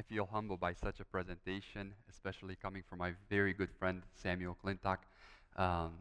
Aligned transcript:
I 0.00 0.02
feel 0.02 0.26
humbled 0.32 0.60
by 0.60 0.72
such 0.72 0.98
a 1.00 1.04
presentation, 1.04 1.92
especially 2.08 2.56
coming 2.56 2.82
from 2.88 3.00
my 3.00 3.12
very 3.28 3.52
good 3.52 3.68
friend 3.78 4.00
Samuel 4.14 4.56
Clintock. 4.64 4.96
Um, 5.56 5.92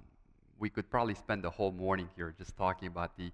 we 0.58 0.70
could 0.70 0.90
probably 0.90 1.16
spend 1.16 1.44
the 1.44 1.50
whole 1.50 1.74
morning 1.74 2.08
here 2.16 2.34
just 2.38 2.56
talking 2.56 2.88
about 2.88 3.18
the 3.18 3.30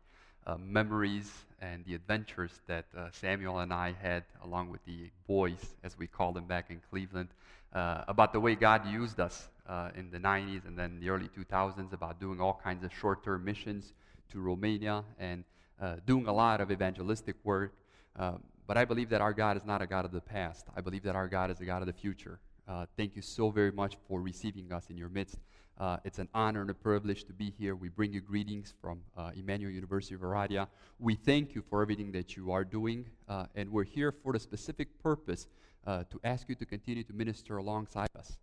uh, 0.47 0.57
memories 0.57 1.31
and 1.61 1.85
the 1.85 1.93
adventures 1.93 2.61
that 2.65 2.85
uh, 2.97 3.09
Samuel 3.11 3.59
and 3.59 3.71
I 3.71 3.93
had, 4.01 4.23
along 4.43 4.71
with 4.71 4.83
the 4.85 5.11
boys, 5.27 5.75
as 5.83 5.99
we 5.99 6.07
called 6.07 6.35
them 6.35 6.47
back 6.47 6.71
in 6.71 6.81
Cleveland, 6.89 7.29
uh, 7.71 8.05
about 8.07 8.33
the 8.33 8.39
way 8.39 8.55
God 8.55 8.87
used 8.87 9.19
us 9.19 9.49
uh, 9.69 9.91
in 9.95 10.09
the 10.09 10.17
90s 10.17 10.65
and 10.65 10.75
then 10.75 10.99
the 10.99 11.11
early 11.11 11.27
2000s, 11.27 11.93
about 11.93 12.19
doing 12.19 12.41
all 12.41 12.59
kinds 12.63 12.83
of 12.83 12.91
short 12.91 13.23
term 13.23 13.45
missions 13.45 13.93
to 14.31 14.39
Romania 14.39 15.03
and 15.19 15.43
uh, 15.79 15.97
doing 16.07 16.25
a 16.25 16.33
lot 16.33 16.59
of 16.59 16.71
evangelistic 16.71 17.35
work. 17.43 17.75
Um, 18.17 18.41
but 18.67 18.77
I 18.77 18.85
believe 18.85 19.09
that 19.09 19.21
our 19.21 19.33
God 19.33 19.57
is 19.57 19.65
not 19.65 19.81
a 19.81 19.87
God 19.87 20.05
of 20.05 20.11
the 20.11 20.21
past. 20.21 20.65
I 20.75 20.81
believe 20.81 21.03
that 21.03 21.15
our 21.15 21.27
God 21.27 21.51
is 21.51 21.59
a 21.59 21.65
God 21.65 21.81
of 21.81 21.87
the 21.87 21.93
future. 21.93 22.39
Uh, 22.67 22.85
thank 22.97 23.15
you 23.15 23.21
so 23.21 23.51
very 23.51 23.71
much 23.71 23.95
for 24.07 24.21
receiving 24.21 24.71
us 24.73 24.89
in 24.89 24.97
your 24.97 25.09
midst. 25.09 25.37
Uh, 25.77 25.97
it's 26.05 26.19
an 26.19 26.29
honor 26.33 26.61
and 26.61 26.69
a 26.69 26.73
privilege 26.73 27.25
to 27.25 27.33
be 27.33 27.51
here. 27.51 27.75
We 27.75 27.89
bring 27.89 28.13
you 28.13 28.21
greetings 28.21 28.73
from 28.81 29.01
uh, 29.17 29.31
Emmanuel 29.35 29.71
University 29.71 30.15
of 30.15 30.21
Oradea. 30.21 30.67
We 30.99 31.15
thank 31.15 31.53
you 31.53 31.61
for 31.69 31.81
everything 31.81 32.11
that 32.13 32.37
you 32.37 32.51
are 32.51 32.63
doing, 32.63 33.05
uh, 33.27 33.45
and 33.55 33.69
we're 33.69 33.83
here 33.83 34.11
for 34.11 34.33
the 34.33 34.39
specific 34.39 34.87
purpose 35.03 35.47
uh, 35.85 36.05
to 36.09 36.19
ask 36.23 36.47
you 36.49 36.55
to 36.55 36.65
continue 36.65 37.03
to 37.03 37.13
minister 37.13 37.57
alongside 37.57 38.09
us. 38.17 38.37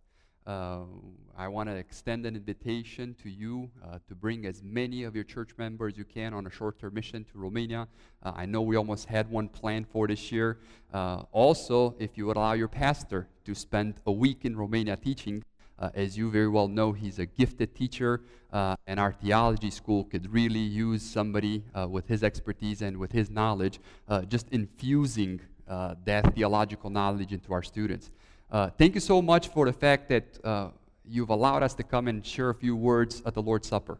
I 1.35 1.47
want 1.47 1.67
to 1.67 1.75
extend 1.75 2.25
an 2.27 2.35
invitation 2.35 3.15
to 3.23 3.29
you 3.29 3.69
uh, 3.83 3.97
to 4.07 4.13
bring 4.13 4.45
as 4.45 4.61
many 4.61 5.03
of 5.03 5.15
your 5.15 5.23
church 5.23 5.49
members 5.57 5.97
you 5.97 6.03
can 6.03 6.33
on 6.33 6.45
a 6.45 6.51
short 6.51 6.79
term 6.79 6.93
mission 6.93 7.23
to 7.25 7.31
Romania. 7.39 7.87
Uh, 8.21 8.33
I 8.35 8.45
know 8.45 8.61
we 8.61 8.75
almost 8.75 9.07
had 9.07 9.29
one 9.31 9.49
planned 9.49 9.87
for 9.87 10.07
this 10.07 10.31
year. 10.31 10.59
Uh, 10.93 11.23
also, 11.31 11.95
if 11.97 12.17
you 12.17 12.27
would 12.27 12.37
allow 12.37 12.53
your 12.53 12.67
pastor 12.67 13.27
to 13.45 13.55
spend 13.55 13.95
a 14.05 14.11
week 14.11 14.45
in 14.45 14.55
Romania 14.55 14.95
teaching, 14.95 15.43
uh, 15.79 15.89
as 15.95 16.15
you 16.15 16.29
very 16.29 16.47
well 16.47 16.67
know, 16.67 16.91
he's 16.91 17.17
a 17.17 17.25
gifted 17.25 17.73
teacher, 17.73 18.21
uh, 18.51 18.75
and 18.85 18.99
our 18.99 19.11
theology 19.11 19.71
school 19.71 20.03
could 20.03 20.31
really 20.31 20.59
use 20.59 21.01
somebody 21.01 21.63
with 21.89 22.07
his 22.07 22.23
expertise 22.23 22.83
and 22.83 22.95
with 22.97 23.11
his 23.11 23.31
knowledge, 23.31 23.79
just 24.27 24.47
infusing 24.51 25.41
that 25.67 26.35
theological 26.35 26.91
knowledge 26.91 27.33
into 27.33 27.51
our 27.51 27.63
students. 27.63 28.11
Uh, 28.53 28.69
thank 28.77 28.93
you 28.93 29.01
so 29.01 29.19
much 29.19 29.47
for 29.47 29.65
the 29.65 29.73
fact 29.73 30.07
that 30.09 30.39
uh, 30.43 30.69
you've 31.07 31.29
allowed 31.29 31.63
us 31.63 31.73
to 31.75 31.83
come 31.83 32.07
and 32.07 32.25
share 32.25 32.49
a 32.49 32.55
few 32.55 32.75
words 32.75 33.21
at 33.25 33.33
the 33.33 33.41
Lord's 33.41 33.67
Supper. 33.67 33.99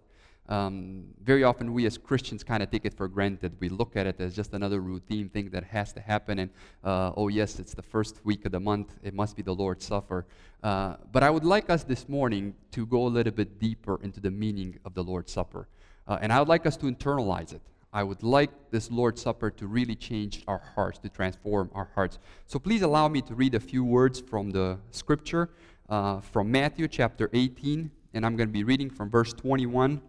Um, 0.49 1.05
very 1.23 1.43
often, 1.43 1.73
we 1.73 1.85
as 1.85 1.97
Christians 1.97 2.43
kind 2.43 2.61
of 2.61 2.69
take 2.69 2.85
it 2.85 2.93
for 2.93 3.07
granted. 3.07 3.55
We 3.59 3.69
look 3.69 3.95
at 3.95 4.05
it 4.07 4.19
as 4.19 4.35
just 4.35 4.53
another 4.53 4.81
routine 4.81 5.29
thing 5.29 5.49
that 5.51 5.63
has 5.63 5.93
to 5.93 6.01
happen. 6.01 6.39
And, 6.39 6.49
uh, 6.83 7.13
oh, 7.15 7.29
yes, 7.29 7.59
it's 7.59 7.73
the 7.73 7.81
first 7.81 8.19
week 8.25 8.45
of 8.45 8.51
the 8.51 8.59
month. 8.59 8.93
It 9.03 9.13
must 9.13 9.37
be 9.37 9.41
the 9.41 9.55
Lord's 9.55 9.85
Supper. 9.85 10.25
Uh, 10.61 10.95
but 11.11 11.23
I 11.23 11.29
would 11.29 11.45
like 11.45 11.69
us 11.69 11.83
this 11.83 12.09
morning 12.09 12.55
to 12.71 12.85
go 12.85 13.07
a 13.07 13.07
little 13.07 13.31
bit 13.31 13.59
deeper 13.59 13.99
into 14.03 14.19
the 14.19 14.31
meaning 14.31 14.77
of 14.83 14.93
the 14.93 15.03
Lord's 15.03 15.31
Supper. 15.31 15.67
Uh, 16.07 16.19
and 16.21 16.33
I 16.33 16.39
would 16.39 16.49
like 16.49 16.65
us 16.65 16.75
to 16.77 16.87
internalize 16.87 17.53
it. 17.53 17.61
I 17.93 18.03
would 18.03 18.23
like 18.23 18.49
this 18.71 18.89
Lord's 18.89 19.21
Supper 19.21 19.51
to 19.51 19.67
really 19.67 19.95
change 19.95 20.43
our 20.47 20.61
hearts, 20.75 20.97
to 20.99 21.09
transform 21.09 21.69
our 21.75 21.89
hearts. 21.93 22.17
So 22.47 22.57
please 22.57 22.81
allow 22.81 23.07
me 23.07 23.21
to 23.21 23.35
read 23.35 23.53
a 23.53 23.59
few 23.59 23.85
words 23.85 24.19
from 24.19 24.49
the 24.49 24.79
scripture 24.89 25.51
uh, 25.89 26.21
from 26.21 26.51
Matthew 26.51 26.87
chapter 26.87 27.29
18, 27.33 27.91
and 28.13 28.25
I'm 28.25 28.35
going 28.35 28.49
to 28.49 28.53
be 28.53 28.63
reading 28.63 28.89
from 28.89 29.09
verse 29.09 29.33
21 29.33 30.01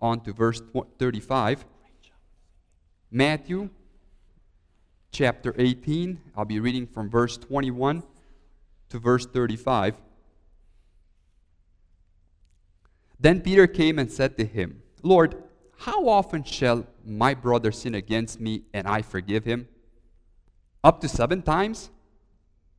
on 0.00 0.20
to 0.20 0.32
verse 0.32 0.60
35. 0.98 1.64
Matthew 3.10 3.70
chapter 5.10 5.54
18, 5.56 6.20
I'll 6.36 6.44
be 6.44 6.60
reading 6.60 6.86
from 6.86 7.08
verse 7.08 7.36
21 7.38 8.02
to 8.90 8.98
verse 8.98 9.26
35. 9.26 9.94
Then 13.18 13.40
Peter 13.40 13.66
came 13.66 13.98
and 13.98 14.10
said 14.10 14.36
to 14.36 14.44
him, 14.44 14.82
Lord, 15.02 15.42
how 15.78 16.08
often 16.08 16.44
shall 16.44 16.86
my 17.04 17.34
brother 17.34 17.72
sin 17.72 17.94
against 17.94 18.40
me 18.40 18.62
and 18.72 18.86
I 18.86 19.02
forgive 19.02 19.44
him? 19.44 19.68
Up 20.84 21.00
to 21.00 21.08
seven 21.08 21.42
times? 21.42 21.90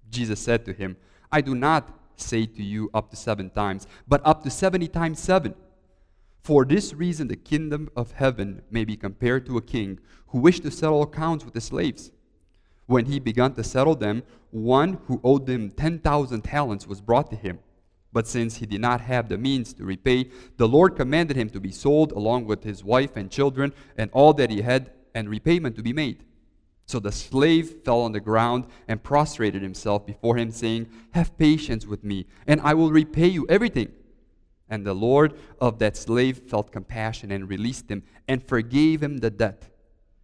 Jesus 0.10 0.40
said 0.40 0.66
to 0.66 0.74
him, 0.74 0.98
I 1.32 1.42
do 1.42 1.54
not 1.56 1.90
say 2.18 2.46
to 2.46 2.64
you 2.64 2.90
up 2.94 3.10
to 3.12 3.16
seven 3.16 3.50
times, 3.50 3.88
but 4.08 4.22
up 4.26 4.44
to 4.44 4.50
seventy 4.50 4.88
times 4.88 5.20
seven. 5.20 5.56
For 6.42 6.66
this 6.66 6.94
reason, 6.94 7.28
the 7.28 7.36
kingdom 7.36 7.90
of 7.96 8.12
heaven 8.12 8.62
may 8.72 8.86
be 8.86 8.96
compared 8.96 9.46
to 9.48 9.58
a 9.58 9.62
king 9.62 10.00
who 10.28 10.40
wished 10.40 10.64
to 10.64 10.72
settle 10.72 11.02
accounts 11.02 11.44
with 11.46 11.54
his 11.54 11.66
slaves. 11.66 12.12
When 12.86 13.06
he 13.06 13.20
began 13.20 13.54
to 13.56 13.64
settle 13.64 13.96
them, 13.96 14.24
one 14.52 15.00
who 15.08 15.20
owed 15.24 15.48
him 15.48 15.72
10,000 15.72 16.42
talents 16.42 16.88
was 16.88 17.02
brought 17.02 17.30
to 17.32 17.36
him. 17.36 17.60
But 18.14 18.28
since 18.28 18.56
he 18.56 18.66
did 18.66 18.82
not 18.82 19.02
have 19.02 19.28
the 19.28 19.38
means 19.38 19.74
to 19.74 19.84
repay, 19.84 20.32
the 20.56 20.68
Lord 20.68 20.96
commanded 20.96 21.36
him 21.36 21.50
to 21.50 21.60
be 21.60 21.72
sold 21.72 22.14
along 22.14 22.46
with 22.46 22.64
his 22.64 22.84
wife 22.84 23.18
and 23.18 23.30
children 23.30 23.74
and 23.98 24.10
all 24.14 24.34
that 24.36 24.50
he 24.50 24.62
had, 24.62 24.92
and 25.14 25.30
repayment 25.30 25.76
to 25.76 25.84
be 25.84 25.94
made. 25.94 26.24
So 26.88 27.02
the 27.02 27.12
slave 27.12 27.84
fell 27.84 28.00
on 28.02 28.14
the 28.14 28.22
ground 28.22 28.66
and 28.88 29.04
prostrated 29.04 29.62
himself 29.62 30.06
before 30.06 30.38
him, 30.38 30.52
saying, 30.52 30.88
Have 31.12 31.38
patience 31.38 31.86
with 31.86 32.02
me, 32.02 32.26
and 32.48 32.62
I 32.62 32.74
will 32.74 32.92
repay 32.92 33.28
you 33.28 33.46
everything. 33.50 33.92
And 34.70 34.86
the 34.86 34.94
Lord 34.94 35.34
of 35.60 35.80
that 35.80 35.98
slave 35.98 36.38
felt 36.50 36.72
compassion 36.72 37.30
and 37.30 37.50
released 37.50 37.90
him 37.90 38.04
and 38.28 38.42
forgave 38.42 39.04
him 39.04 39.18
the 39.18 39.30
debt. 39.30 39.70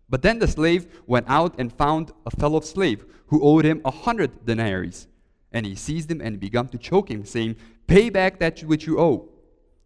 But 0.10 0.22
then 0.22 0.40
the 0.40 0.48
slave 0.48 1.02
went 1.06 1.26
out 1.28 1.56
and 1.60 1.72
found 1.72 2.14
a 2.26 2.32
fellow 2.32 2.62
slave 2.62 3.06
who 3.28 3.44
owed 3.44 3.66
him 3.66 3.82
a 3.84 3.92
hundred 3.92 4.46
denarii. 4.46 4.94
And 5.52 5.66
he 5.66 5.76
seized 5.76 6.10
him 6.10 6.22
and 6.22 6.40
began 6.40 6.70
to 6.70 6.78
choke 6.78 7.12
him, 7.12 7.26
saying, 7.26 7.58
Pay 7.88 8.10
back 8.10 8.40
that 8.40 8.62
which 8.62 8.88
you 8.88 9.00
owe. 9.00 9.28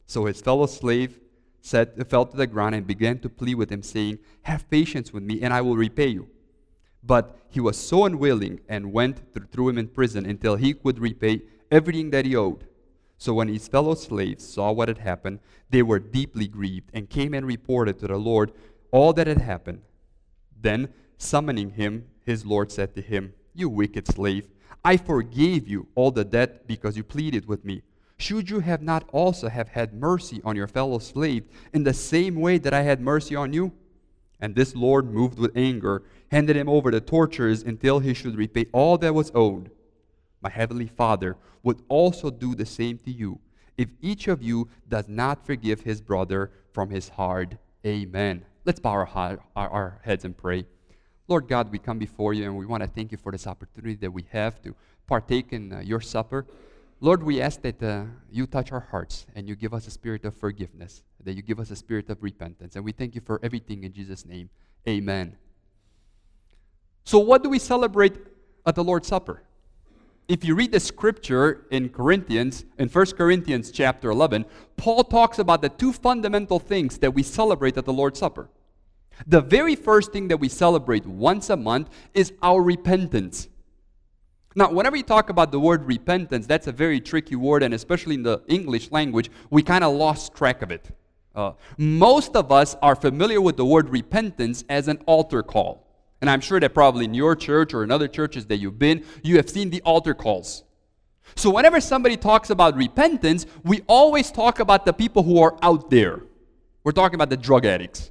So 0.06 0.26
his 0.26 0.42
fellow 0.42 0.68
slave 0.68 1.20
said, 1.62 2.08
fell 2.08 2.26
to 2.26 2.38
the 2.38 2.48
ground 2.48 2.76
and 2.76 2.86
began 2.86 3.18
to 3.20 3.30
plead 3.30 3.56
with 3.56 3.72
him, 3.72 3.82
saying, 3.82 4.20
Have 4.44 4.70
patience 4.70 5.12
with 5.12 5.24
me, 5.24 5.42
and 5.42 5.52
I 5.52 5.62
will 5.62 5.76
repay 5.76 6.08
you. 6.08 6.30
But 7.04 7.38
he 7.50 7.60
was 7.60 7.78
so 7.78 8.06
unwilling 8.06 8.60
and 8.68 8.92
went 8.92 9.22
threw 9.52 9.70
him 9.70 9.78
in 9.78 9.88
prison 9.88 10.26
until 10.26 10.56
he 10.56 10.74
could 10.74 11.00
repay 11.00 11.42
everything 11.72 12.12
that 12.12 12.26
he 12.26 12.36
owed. 12.36 12.66
So 13.18 13.34
when 13.34 13.48
his 13.48 13.68
fellow 13.68 13.96
slaves 13.96 14.48
saw 14.48 14.72
what 14.72 14.88
had 14.88 15.00
happened, 15.00 15.40
they 15.70 15.82
were 15.82 16.00
deeply 16.00 16.48
grieved 16.48 16.92
and 16.94 17.10
came 17.10 17.34
and 17.34 17.46
reported 17.46 18.00
to 18.00 18.08
the 18.08 18.18
Lord 18.18 18.52
all 18.92 19.14
that 19.14 19.28
had 19.28 19.40
happened. 19.40 19.82
Then, 20.60 20.90
summoning 21.18 21.72
him, 21.72 22.06
his 22.24 22.46
Lord 22.46 22.72
said 22.72 22.94
to 22.96 23.02
him, 23.02 23.34
You 23.54 23.70
wicked 23.70 24.08
slave, 24.08 24.48
I 24.86 24.98
forgave 24.98 25.68
you 25.68 25.88
all 25.96 26.12
the 26.12 26.24
debt 26.24 26.68
because 26.68 26.96
you 26.96 27.04
pleaded 27.04 27.48
with 27.48 27.66
me. 27.66 27.82
Should 28.18 28.50
you 28.50 28.60
have 28.60 28.82
not 28.82 29.08
also 29.12 29.48
have 29.50 29.70
had 29.70 29.94
mercy 29.94 30.42
on 30.44 30.56
your 30.56 30.68
fellow 30.68 31.00
slave 31.00 31.46
in 31.74 31.84
the 31.84 31.94
same 31.94 32.36
way 32.36 32.58
that 32.60 32.74
I 32.74 32.82
had 32.82 33.02
mercy 33.02 33.36
on 33.36 33.54
you? 33.54 33.74
And 34.40 34.56
this 34.56 34.76
Lord, 34.76 35.12
moved 35.12 35.40
with 35.40 35.56
anger, 35.56 36.04
handed 36.32 36.56
him 36.56 36.70
over 36.70 36.92
to 36.92 37.02
torturers 37.02 37.64
until 37.64 38.00
he 38.00 38.14
should 38.14 38.36
repay 38.36 38.68
all 38.72 38.98
that 39.00 39.16
was 39.16 39.32
owed. 39.34 39.72
My 40.42 40.50
heavenly 40.50 40.88
Father 40.88 41.38
would 41.64 41.82
also 41.88 42.30
do 42.30 42.54
the 42.56 42.66
same 42.66 43.00
to 43.00 43.12
you 43.12 43.40
if 43.78 43.90
each 44.02 44.28
of 44.28 44.42
you 44.42 44.68
does 44.88 45.08
not 45.08 45.46
forgive 45.46 45.82
his 45.82 46.02
brother 46.02 46.52
from 46.72 46.90
his 46.90 47.10
heart. 47.10 47.56
Amen. 47.86 48.44
Let's 48.66 48.80
bow 48.80 48.92
our, 48.92 49.40
our, 49.56 50.02
heads 50.04 50.26
and 50.26 50.36
pray. 50.36 50.66
Lord 51.28 51.48
God, 51.48 51.72
we 51.72 51.80
come 51.80 52.00
before 52.00 52.34
you 52.34 52.46
and 52.46 52.58
we 52.58 52.66
want 52.66 52.84
to 52.84 52.90
thank 52.90 53.12
you 53.12 53.18
for 53.18 53.32
this 53.32 53.48
opportunity 53.48 53.96
that 53.96 54.12
we 54.12 54.26
have 54.32 54.62
to 54.64 54.76
partake 55.08 55.54
in 55.54 55.72
uh, 55.72 55.80
your 55.80 56.02
supper. 56.02 56.46
Lord, 57.00 57.22
we 57.22 57.42
ask 57.42 57.62
that 57.62 57.82
uh, 57.84 58.06
you 58.32 58.48
touch 58.48 58.72
our 58.72 58.80
hearts 58.80 59.28
and 59.36 59.48
you 59.48 59.56
give 59.56 59.74
us 59.74 59.86
a 59.88 59.92
spirit 59.92 60.26
of 60.26 60.36
forgiveness, 60.36 61.04
that 61.24 61.34
you 61.34 61.44
give 61.44 61.60
us 61.60 61.70
a 61.70 61.76
spirit 61.76 62.10
of 62.10 62.24
repentance. 62.24 62.76
And 62.76 62.84
we 62.84 62.92
thank 62.92 63.14
you 63.14 63.22
for 63.22 63.40
everything 63.44 63.84
in 63.84 63.94
Jesus' 63.94 64.26
name. 64.26 64.50
Amen. 64.88 65.36
So, 67.04 67.20
what 67.20 67.44
do 67.44 67.50
we 67.50 67.60
celebrate 67.60 68.18
at 68.66 68.76
the 68.76 68.84
Lord's 68.84 69.08
Supper? 69.08 69.44
If 70.28 70.44
you 70.44 70.56
read 70.56 70.72
the 70.74 70.80
scripture 70.80 71.66
in 71.72 71.90
Corinthians, 71.90 72.66
in 72.78 72.90
1 72.90 73.06
Corinthians 73.12 73.72
chapter 73.72 74.10
11, 74.10 74.46
Paul 74.76 75.04
talks 75.04 75.40
about 75.40 75.62
the 75.62 75.70
two 75.70 75.94
fundamental 75.94 76.60
things 76.60 76.98
that 76.98 77.14
we 77.14 77.24
celebrate 77.24 77.78
at 77.78 77.86
the 77.86 77.94
Lord's 77.94 78.20
Supper. 78.20 78.50
The 79.26 79.40
very 79.40 79.76
first 79.76 80.12
thing 80.12 80.28
that 80.28 80.38
we 80.38 80.50
celebrate 80.50 81.06
once 81.06 81.50
a 81.50 81.56
month 81.56 81.90
is 82.14 82.34
our 82.42 82.62
repentance. 82.62 83.48
Now, 84.58 84.72
whenever 84.72 84.96
you 84.96 85.04
talk 85.04 85.30
about 85.30 85.52
the 85.52 85.60
word 85.60 85.86
repentance, 85.86 86.48
that's 86.48 86.66
a 86.66 86.72
very 86.72 87.00
tricky 87.00 87.36
word, 87.36 87.62
and 87.62 87.76
especially 87.76 88.16
in 88.16 88.24
the 88.24 88.42
English 88.48 88.90
language, 88.90 89.30
we 89.52 89.62
kind 89.62 89.84
of 89.84 89.94
lost 89.94 90.34
track 90.34 90.64
of 90.64 90.72
it. 90.72 90.90
Uh, 91.36 91.52
most 91.78 92.36
of 92.36 92.52
us 92.52 92.76
are 92.82 92.96
familiar 92.96 93.40
with 93.40 93.56
the 93.56 93.64
word 93.64 93.88
repentance 93.88 94.64
as 94.68 94.88
an 94.88 94.98
altar 95.06 95.44
call. 95.44 95.86
And 96.22 96.28
I'm 96.28 96.42
sure 96.42 96.60
that 96.60 96.74
probably 96.74 97.06
in 97.06 97.14
your 97.14 97.36
church 97.36 97.72
or 97.76 97.84
in 97.84 97.92
other 97.92 98.08
churches 98.08 98.48
that 98.48 98.58
you've 98.58 98.80
been, 98.80 99.06
you 99.22 99.36
have 99.36 99.48
seen 99.48 99.70
the 99.70 99.80
altar 99.82 100.16
calls. 100.16 100.64
So, 101.36 101.52
whenever 101.52 101.80
somebody 101.80 102.18
talks 102.18 102.50
about 102.50 102.76
repentance, 102.76 103.46
we 103.64 103.84
always 103.86 104.32
talk 104.32 104.60
about 104.60 104.88
the 104.88 104.94
people 104.94 105.22
who 105.22 105.40
are 105.40 105.56
out 105.62 105.92
there. 105.92 106.24
We're 106.84 106.94
talking 106.94 107.14
about 107.14 107.30
the 107.30 107.38
drug 107.38 107.64
addicts. 107.68 108.10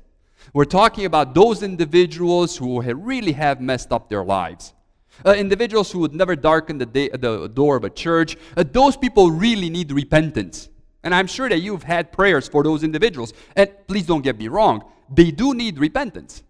We're 0.55 0.65
talking 0.65 1.07
about 1.07 1.35
those 1.35 1.65
individuals 1.65 2.57
who 2.57 2.81
really 2.81 3.33
have 3.33 3.61
messed 3.61 3.91
up 3.91 4.09
their 4.09 4.25
lives. 4.25 4.75
Uh, 5.25 5.33
individuals 5.33 5.91
who 5.91 6.01
would 6.01 6.15
never 6.15 6.37
darken 6.37 6.79
the, 6.79 6.87
day, 6.87 7.09
the 7.09 7.49
door 7.49 7.77
of 7.77 7.85
a 7.85 7.91
church, 7.91 8.37
uh, 8.57 8.65
those 8.71 8.97
people 8.97 9.31
really 9.31 9.71
need 9.71 9.91
repentance. 9.93 10.69
And 11.03 11.15
I'm 11.15 11.27
sure 11.27 11.49
that 11.49 11.61
you've 11.61 11.85
had 11.85 12.13
prayers 12.13 12.49
for 12.49 12.63
those 12.65 12.83
individuals. 12.83 13.33
And 13.55 13.71
please 13.87 14.07
don't 14.07 14.23
get 14.23 14.39
me 14.39 14.49
wrong, 14.49 14.85
they 15.09 15.31
do 15.31 15.55
need 15.55 15.79
repentance. 15.79 16.43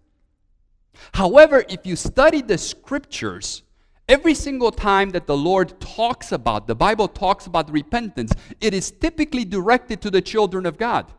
However, 1.13 1.63
if 1.69 1.85
you 1.85 1.95
study 1.95 2.41
the 2.41 2.57
scriptures, 2.57 3.61
every 4.09 4.33
single 4.33 4.71
time 4.71 5.11
that 5.11 5.27
the 5.27 5.37
Lord 5.37 5.79
talks 5.79 6.31
about, 6.31 6.67
the 6.67 6.75
Bible 6.75 7.07
talks 7.07 7.45
about 7.45 7.71
repentance, 7.71 8.33
it 8.59 8.73
is 8.73 8.91
typically 8.91 9.45
directed 9.45 10.01
to 10.01 10.09
the 10.09 10.21
children 10.21 10.65
of 10.65 10.77
God. 10.77 11.11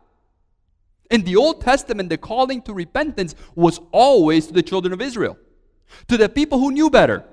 In 1.09 1.23
the 1.23 1.35
Old 1.35 1.61
Testament, 1.61 2.09
the 2.09 2.17
calling 2.17 2.61
to 2.63 2.73
repentance 2.73 3.35
was 3.55 3.79
always 3.91 4.47
to 4.47 4.53
the 4.53 4.61
children 4.61 4.93
of 4.93 5.01
Israel, 5.01 5.37
to 6.07 6.17
the 6.17 6.29
people 6.29 6.59
who 6.59 6.71
knew 6.71 6.89
better, 6.89 7.23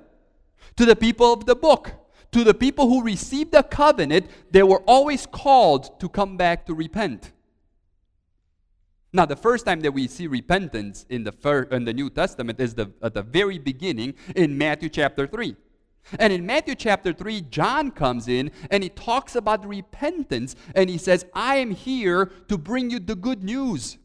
to 0.77 0.85
the 0.85 0.97
people 0.97 1.33
of 1.33 1.47
the 1.47 1.57
book, 1.57 1.93
to 2.33 2.45
the 2.45 2.55
people 2.55 2.89
who 2.89 3.03
received 3.03 3.53
the 3.53 3.63
covenant, 3.63 4.29
they 4.51 4.63
were 4.63 4.83
always 4.87 5.27
called 5.27 5.99
to 6.01 6.09
come 6.09 6.37
back 6.37 6.67
to 6.67 6.75
repent. 6.75 7.33
Now, 9.13 9.25
the 9.25 9.37
first 9.37 9.65
time 9.65 9.81
that 9.81 9.93
we 9.93 10.09
see 10.09 10.27
repentance 10.27 11.07
in 11.09 11.25
the, 11.25 11.33
first, 11.33 11.73
in 11.73 11.85
the 11.85 11.95
New 11.95 12.11
Testament 12.11 12.61
is 12.61 12.75
the, 12.75 12.93
at 13.03 13.15
the 13.15 13.23
very 13.23 13.59
beginning 13.59 14.15
in 14.35 14.59
Matthew 14.59 14.91
chapter 14.91 15.27
3. 15.27 15.57
And 16.19 16.33
in 16.33 16.47
Matthew 16.47 16.75
chapter 16.75 17.13
3, 17.13 17.41
John 17.43 17.91
comes 17.91 18.29
in 18.29 18.51
and 18.71 18.83
he 18.83 18.91
talks 18.91 19.35
about 19.35 19.67
repentance 19.67 20.55
and 20.75 20.89
he 20.91 20.99
says, 20.99 21.25
I 21.35 21.57
am 21.57 21.71
here 21.71 22.27
to 22.49 22.59
bring 22.59 22.91
you 22.91 23.01
the 23.01 23.17
good 23.17 23.43
news. 23.43 23.99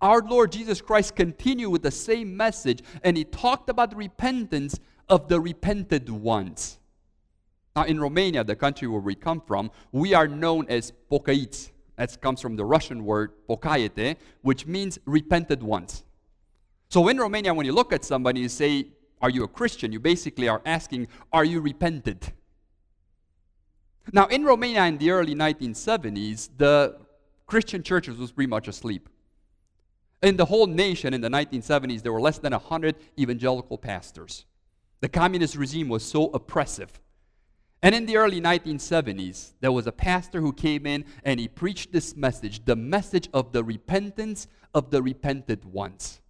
Our 0.00 0.22
Lord 0.22 0.52
Jesus 0.52 0.80
Christ 0.80 1.16
continued 1.16 1.70
with 1.70 1.82
the 1.82 1.90
same 1.90 2.36
message 2.36 2.82
and 3.02 3.16
he 3.16 3.24
talked 3.24 3.68
about 3.68 3.94
repentance 3.96 4.78
of 5.10 5.28
the 5.28 5.40
repented 5.40 6.08
ones. 6.08 6.78
Now, 7.76 7.84
in 7.84 8.00
Romania, 8.00 8.42
the 8.44 8.56
country 8.56 8.88
where 8.88 9.00
we 9.00 9.14
come 9.14 9.40
from, 9.40 9.70
we 9.92 10.14
are 10.14 10.26
known 10.26 10.66
as 10.68 10.92
pokaiți. 11.10 11.70
That 11.96 12.18
comes 12.22 12.40
from 12.40 12.56
the 12.56 12.64
Russian 12.64 13.04
word 13.04 13.32
pokayete, 13.48 14.16
which 14.40 14.66
means 14.66 14.98
repented 15.04 15.62
ones. 15.62 16.04
So 16.88 17.06
in 17.08 17.18
Romania, 17.18 17.52
when 17.52 17.66
you 17.66 17.72
look 17.72 17.92
at 17.92 18.04
somebody, 18.04 18.40
you 18.40 18.48
say, 18.48 18.88
Are 19.20 19.28
you 19.28 19.44
a 19.44 19.48
Christian? 19.48 19.92
You 19.92 20.00
basically 20.00 20.48
are 20.48 20.62
asking, 20.64 21.08
Are 21.32 21.44
you 21.44 21.60
repented? 21.60 22.32
Now, 24.12 24.26
in 24.26 24.44
Romania 24.44 24.86
in 24.86 24.98
the 24.98 25.10
early 25.10 25.34
1970s, 25.34 26.48
the 26.56 26.96
Christian 27.46 27.82
churches 27.82 28.16
was 28.16 28.32
pretty 28.32 28.48
much 28.48 28.66
asleep. 28.66 29.08
In 30.22 30.36
the 30.36 30.46
whole 30.46 30.66
nation 30.66 31.14
in 31.14 31.20
the 31.20 31.28
1970s, 31.28 32.02
there 32.02 32.12
were 32.12 32.20
less 32.20 32.38
than 32.38 32.52
100 32.52 32.96
evangelical 33.18 33.78
pastors. 33.78 34.46
The 35.00 35.08
communist 35.08 35.56
regime 35.56 35.88
was 35.88 36.04
so 36.04 36.26
oppressive 36.26 37.00
and 37.82 37.94
in 37.94 38.06
the 38.06 38.16
early 38.18 38.40
1970s, 38.40 39.52
there 39.60 39.72
was 39.72 39.86
a 39.86 39.92
pastor 39.92 40.40
who 40.40 40.52
came 40.52 40.86
in 40.86 41.04
and 41.24 41.40
he 41.40 41.48
preached 41.48 41.92
this 41.92 42.14
message 42.14 42.64
the 42.64 42.76
message 42.76 43.28
of 43.32 43.52
the 43.52 43.64
repentance 43.64 44.46
of 44.74 44.90
the 44.90 45.02
repented 45.02 45.64
ones. 45.64 46.20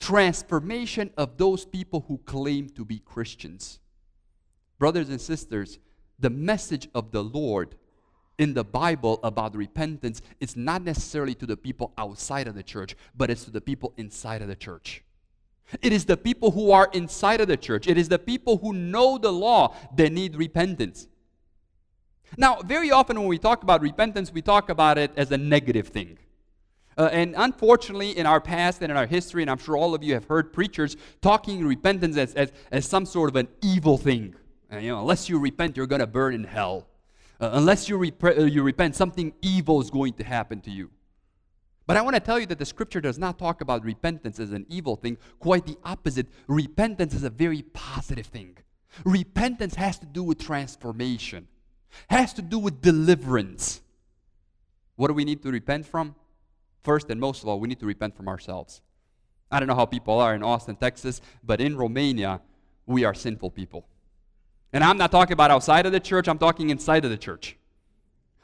Transformation 0.00 1.10
of 1.16 1.36
those 1.36 1.64
people 1.64 2.04
who 2.08 2.18
claim 2.18 2.68
to 2.70 2.84
be 2.84 2.98
Christians. 2.98 3.78
Brothers 4.78 5.10
and 5.10 5.20
sisters, 5.20 5.78
the 6.18 6.30
message 6.30 6.88
of 6.94 7.12
the 7.12 7.22
Lord 7.22 7.76
in 8.38 8.54
the 8.54 8.64
Bible 8.64 9.20
about 9.22 9.54
repentance 9.54 10.22
is 10.40 10.56
not 10.56 10.82
necessarily 10.82 11.34
to 11.34 11.46
the 11.46 11.56
people 11.56 11.92
outside 11.98 12.48
of 12.48 12.54
the 12.54 12.62
church, 12.62 12.96
but 13.14 13.30
it's 13.30 13.44
to 13.44 13.50
the 13.50 13.60
people 13.60 13.92
inside 13.96 14.42
of 14.42 14.48
the 14.48 14.56
church. 14.56 15.04
It 15.82 15.92
is 15.92 16.04
the 16.04 16.16
people 16.16 16.50
who 16.50 16.70
are 16.72 16.88
inside 16.92 17.40
of 17.40 17.48
the 17.48 17.56
church. 17.56 17.86
It 17.86 17.98
is 17.98 18.08
the 18.08 18.18
people 18.18 18.58
who 18.58 18.72
know 18.72 19.18
the 19.18 19.32
law 19.32 19.74
that 19.96 20.12
need 20.12 20.36
repentance. 20.36 21.06
Now, 22.36 22.60
very 22.62 22.90
often 22.90 23.18
when 23.18 23.28
we 23.28 23.38
talk 23.38 23.62
about 23.62 23.80
repentance, 23.80 24.32
we 24.32 24.42
talk 24.42 24.68
about 24.68 24.98
it 24.98 25.10
as 25.16 25.32
a 25.32 25.38
negative 25.38 25.88
thing. 25.88 26.18
Uh, 26.96 27.08
and 27.12 27.34
unfortunately, 27.36 28.16
in 28.16 28.26
our 28.26 28.40
past 28.40 28.82
and 28.82 28.90
in 28.90 28.96
our 28.96 29.06
history, 29.06 29.42
and 29.42 29.50
I'm 29.50 29.58
sure 29.58 29.76
all 29.76 29.94
of 29.94 30.04
you 30.04 30.14
have 30.14 30.24
heard 30.26 30.52
preachers 30.52 30.96
talking 31.22 31.64
repentance 31.64 32.16
as, 32.16 32.34
as, 32.34 32.52
as 32.70 32.86
some 32.86 33.06
sort 33.06 33.30
of 33.30 33.36
an 33.36 33.48
evil 33.62 33.96
thing. 33.96 34.34
Uh, 34.72 34.78
you 34.78 34.90
know, 34.90 35.00
unless 35.00 35.28
you 35.28 35.38
repent, 35.38 35.76
you're 35.76 35.86
going 35.86 36.00
to 36.00 36.06
burn 36.06 36.34
in 36.34 36.44
hell. 36.44 36.86
Uh, 37.40 37.50
unless 37.54 37.88
you, 37.88 37.96
rep- 37.96 38.22
uh, 38.22 38.42
you 38.42 38.62
repent, 38.62 38.94
something 38.94 39.32
evil 39.40 39.80
is 39.80 39.90
going 39.90 40.12
to 40.14 40.24
happen 40.24 40.60
to 40.60 40.70
you. 40.70 40.90
But 41.90 41.96
I 41.96 42.02
want 42.02 42.14
to 42.14 42.20
tell 42.20 42.38
you 42.38 42.46
that 42.46 42.60
the 42.60 42.64
scripture 42.64 43.00
does 43.00 43.18
not 43.18 43.36
talk 43.36 43.62
about 43.62 43.84
repentance 43.84 44.38
as 44.38 44.52
an 44.52 44.64
evil 44.68 44.94
thing. 44.94 45.18
Quite 45.40 45.66
the 45.66 45.76
opposite. 45.82 46.28
Repentance 46.46 47.14
is 47.14 47.24
a 47.24 47.30
very 47.30 47.62
positive 47.62 48.26
thing. 48.26 48.58
Repentance 49.04 49.74
has 49.74 49.98
to 49.98 50.06
do 50.06 50.22
with 50.22 50.38
transformation, 50.38 51.48
has 52.08 52.32
to 52.34 52.42
do 52.42 52.60
with 52.60 52.80
deliverance. 52.80 53.82
What 54.94 55.08
do 55.08 55.14
we 55.14 55.24
need 55.24 55.42
to 55.42 55.50
repent 55.50 55.84
from? 55.84 56.14
First 56.84 57.10
and 57.10 57.20
most 57.20 57.42
of 57.42 57.48
all, 57.48 57.58
we 57.58 57.66
need 57.66 57.80
to 57.80 57.86
repent 57.86 58.16
from 58.16 58.28
ourselves. 58.28 58.82
I 59.50 59.58
don't 59.58 59.66
know 59.66 59.74
how 59.74 59.84
people 59.84 60.20
are 60.20 60.32
in 60.32 60.44
Austin, 60.44 60.76
Texas, 60.76 61.20
but 61.42 61.60
in 61.60 61.76
Romania, 61.76 62.40
we 62.86 63.02
are 63.02 63.14
sinful 63.14 63.50
people. 63.50 63.84
And 64.72 64.84
I'm 64.84 64.96
not 64.96 65.10
talking 65.10 65.32
about 65.32 65.50
outside 65.50 65.86
of 65.86 65.90
the 65.90 65.98
church, 65.98 66.28
I'm 66.28 66.38
talking 66.38 66.70
inside 66.70 67.04
of 67.04 67.10
the 67.10 67.18
church. 67.18 67.56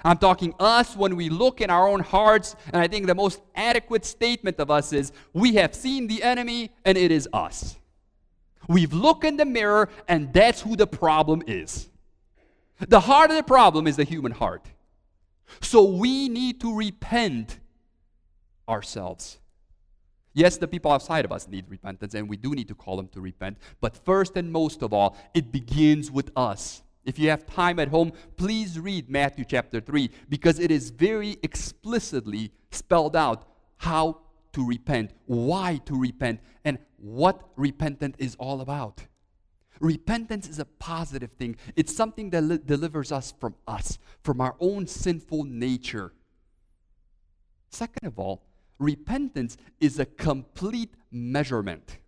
I'm 0.04 0.18
talking 0.18 0.54
us 0.60 0.96
when 0.96 1.16
we 1.16 1.28
look 1.28 1.60
in 1.60 1.70
our 1.70 1.88
own 1.88 2.00
hearts, 2.00 2.54
and 2.72 2.76
I 2.76 2.86
think 2.86 3.06
the 3.06 3.14
most 3.14 3.40
adequate 3.54 4.04
statement 4.04 4.58
of 4.60 4.70
us 4.70 4.92
is 4.92 5.12
we 5.32 5.54
have 5.54 5.74
seen 5.74 6.06
the 6.06 6.22
enemy 6.22 6.70
and 6.84 6.96
it 6.96 7.10
is 7.10 7.28
us. 7.32 7.76
We've 8.68 8.92
looked 8.92 9.24
in 9.24 9.36
the 9.36 9.44
mirror 9.44 9.88
and 10.08 10.32
that's 10.32 10.60
who 10.60 10.76
the 10.76 10.86
problem 10.86 11.42
is. 11.46 11.88
The 12.88 13.00
heart 13.00 13.30
of 13.30 13.36
the 13.36 13.42
problem 13.42 13.86
is 13.86 13.96
the 13.96 14.04
human 14.04 14.32
heart. 14.32 14.66
So 15.60 15.84
we 15.84 16.28
need 16.28 16.60
to 16.60 16.76
repent 16.76 17.58
ourselves. 18.68 19.38
Yes, 20.34 20.58
the 20.58 20.68
people 20.68 20.92
outside 20.92 21.24
of 21.24 21.32
us 21.32 21.48
need 21.48 21.64
repentance, 21.68 22.12
and 22.12 22.28
we 22.28 22.36
do 22.36 22.50
need 22.50 22.68
to 22.68 22.74
call 22.74 22.98
them 22.98 23.08
to 23.08 23.22
repent. 23.22 23.56
But 23.80 23.96
first 23.96 24.36
and 24.36 24.52
most 24.52 24.82
of 24.82 24.92
all, 24.92 25.16
it 25.32 25.50
begins 25.50 26.10
with 26.10 26.30
us. 26.36 26.82
If 27.06 27.20
you 27.20 27.30
have 27.30 27.46
time 27.46 27.78
at 27.78 27.88
home, 27.88 28.12
please 28.36 28.78
read 28.80 29.08
Matthew 29.08 29.44
chapter 29.44 29.80
3 29.80 30.10
because 30.28 30.58
it 30.58 30.72
is 30.72 30.90
very 30.90 31.38
explicitly 31.42 32.52
spelled 32.72 33.14
out 33.14 33.48
how 33.78 34.18
to 34.52 34.66
repent, 34.66 35.12
why 35.26 35.80
to 35.86 35.98
repent, 35.98 36.40
and 36.64 36.78
what 36.96 37.48
repentance 37.56 38.16
is 38.18 38.34
all 38.36 38.60
about. 38.60 39.06
Repentance 39.78 40.48
is 40.48 40.58
a 40.58 40.64
positive 40.64 41.32
thing. 41.32 41.56
It's 41.76 41.94
something 41.94 42.30
that 42.30 42.42
li- 42.42 42.58
delivers 42.64 43.12
us 43.12 43.32
from 43.38 43.54
us, 43.68 43.98
from 44.22 44.40
our 44.40 44.56
own 44.58 44.86
sinful 44.86 45.44
nature. 45.44 46.12
Second 47.70 48.06
of 48.08 48.18
all, 48.18 48.42
repentance 48.78 49.56
is 49.80 50.00
a 50.00 50.06
complete 50.06 50.94
measurement. 51.12 51.98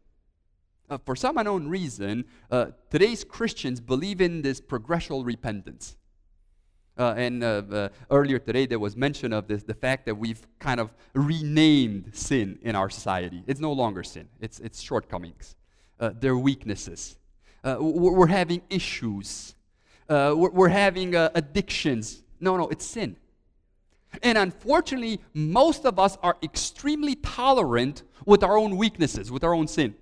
Uh, 0.90 0.96
for 1.04 1.14
some 1.14 1.36
unknown 1.36 1.68
reason, 1.68 2.24
uh, 2.50 2.66
today's 2.90 3.22
Christians 3.22 3.78
believe 3.78 4.22
in 4.22 4.40
this 4.40 4.58
progressional 4.58 5.24
repentance. 5.24 5.96
Uh, 6.96 7.14
and 7.16 7.44
uh, 7.44 7.62
uh, 7.70 7.88
earlier 8.10 8.38
today, 8.38 8.64
there 8.64 8.78
was 8.78 8.96
mention 8.96 9.32
of 9.32 9.46
this, 9.46 9.62
the 9.62 9.74
fact 9.74 10.06
that 10.06 10.14
we've 10.14 10.46
kind 10.58 10.80
of 10.80 10.90
renamed 11.12 12.10
sin 12.16 12.58
in 12.62 12.74
our 12.74 12.88
society. 12.88 13.44
It's 13.46 13.60
no 13.60 13.72
longer 13.72 14.02
sin, 14.02 14.28
it's, 14.40 14.60
it's 14.60 14.80
shortcomings, 14.80 15.56
uh, 16.00 16.10
their 16.18 16.36
weaknesses. 16.36 17.16
We're, 17.64 18.28
having 18.28 18.62
issues, 18.70 19.54
we're, 20.08 20.68
having 20.68 21.14
addictions. 21.14 22.22
No, 22.40 22.56
no, 22.56 22.68
it's 22.68 22.86
sin. 22.86 23.16
And 24.22 24.38
unfortunately, 24.38 25.20
most 25.34 25.84
of 25.84 25.98
us 25.98 26.16
are 26.22 26.38
extremely 26.42 27.14
tolerant 27.16 28.04
with 28.24 28.42
our 28.42 28.56
own 28.56 28.78
weaknesses, 28.78 29.30
with 29.30 29.44
our 29.44 29.52
own 29.52 29.68
sin. 29.68 29.94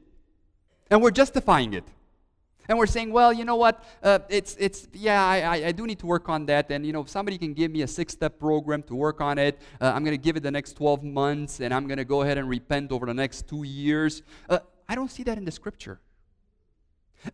And 0.90 1.02
we're 1.02 1.10
justifying 1.10 1.72
it. 1.74 1.84
And 2.68 2.78
we're 2.78 2.86
saying, 2.86 3.12
well, 3.12 3.32
you 3.32 3.44
know 3.44 3.56
what? 3.56 3.84
Uh, 4.02 4.18
it's, 4.28 4.56
it's, 4.58 4.88
yeah, 4.92 5.24
I, 5.24 5.66
I 5.66 5.72
do 5.72 5.86
need 5.86 6.00
to 6.00 6.06
work 6.06 6.28
on 6.28 6.46
that. 6.46 6.70
And, 6.70 6.84
you 6.84 6.92
know, 6.92 7.02
if 7.02 7.08
somebody 7.08 7.38
can 7.38 7.54
give 7.54 7.70
me 7.70 7.82
a 7.82 7.86
six 7.86 8.12
step 8.12 8.40
program 8.40 8.82
to 8.84 8.94
work 8.94 9.20
on 9.20 9.38
it, 9.38 9.60
uh, 9.80 9.92
I'm 9.94 10.02
going 10.02 10.16
to 10.16 10.22
give 10.22 10.36
it 10.36 10.42
the 10.42 10.50
next 10.50 10.74
12 10.74 11.04
months 11.04 11.60
and 11.60 11.72
I'm 11.72 11.86
going 11.86 11.98
to 11.98 12.04
go 12.04 12.22
ahead 12.22 12.38
and 12.38 12.48
repent 12.48 12.90
over 12.90 13.06
the 13.06 13.14
next 13.14 13.46
two 13.46 13.62
years. 13.62 14.22
Uh, 14.48 14.58
I 14.88 14.94
don't 14.94 15.10
see 15.10 15.22
that 15.24 15.38
in 15.38 15.44
the 15.44 15.52
scripture. 15.52 16.00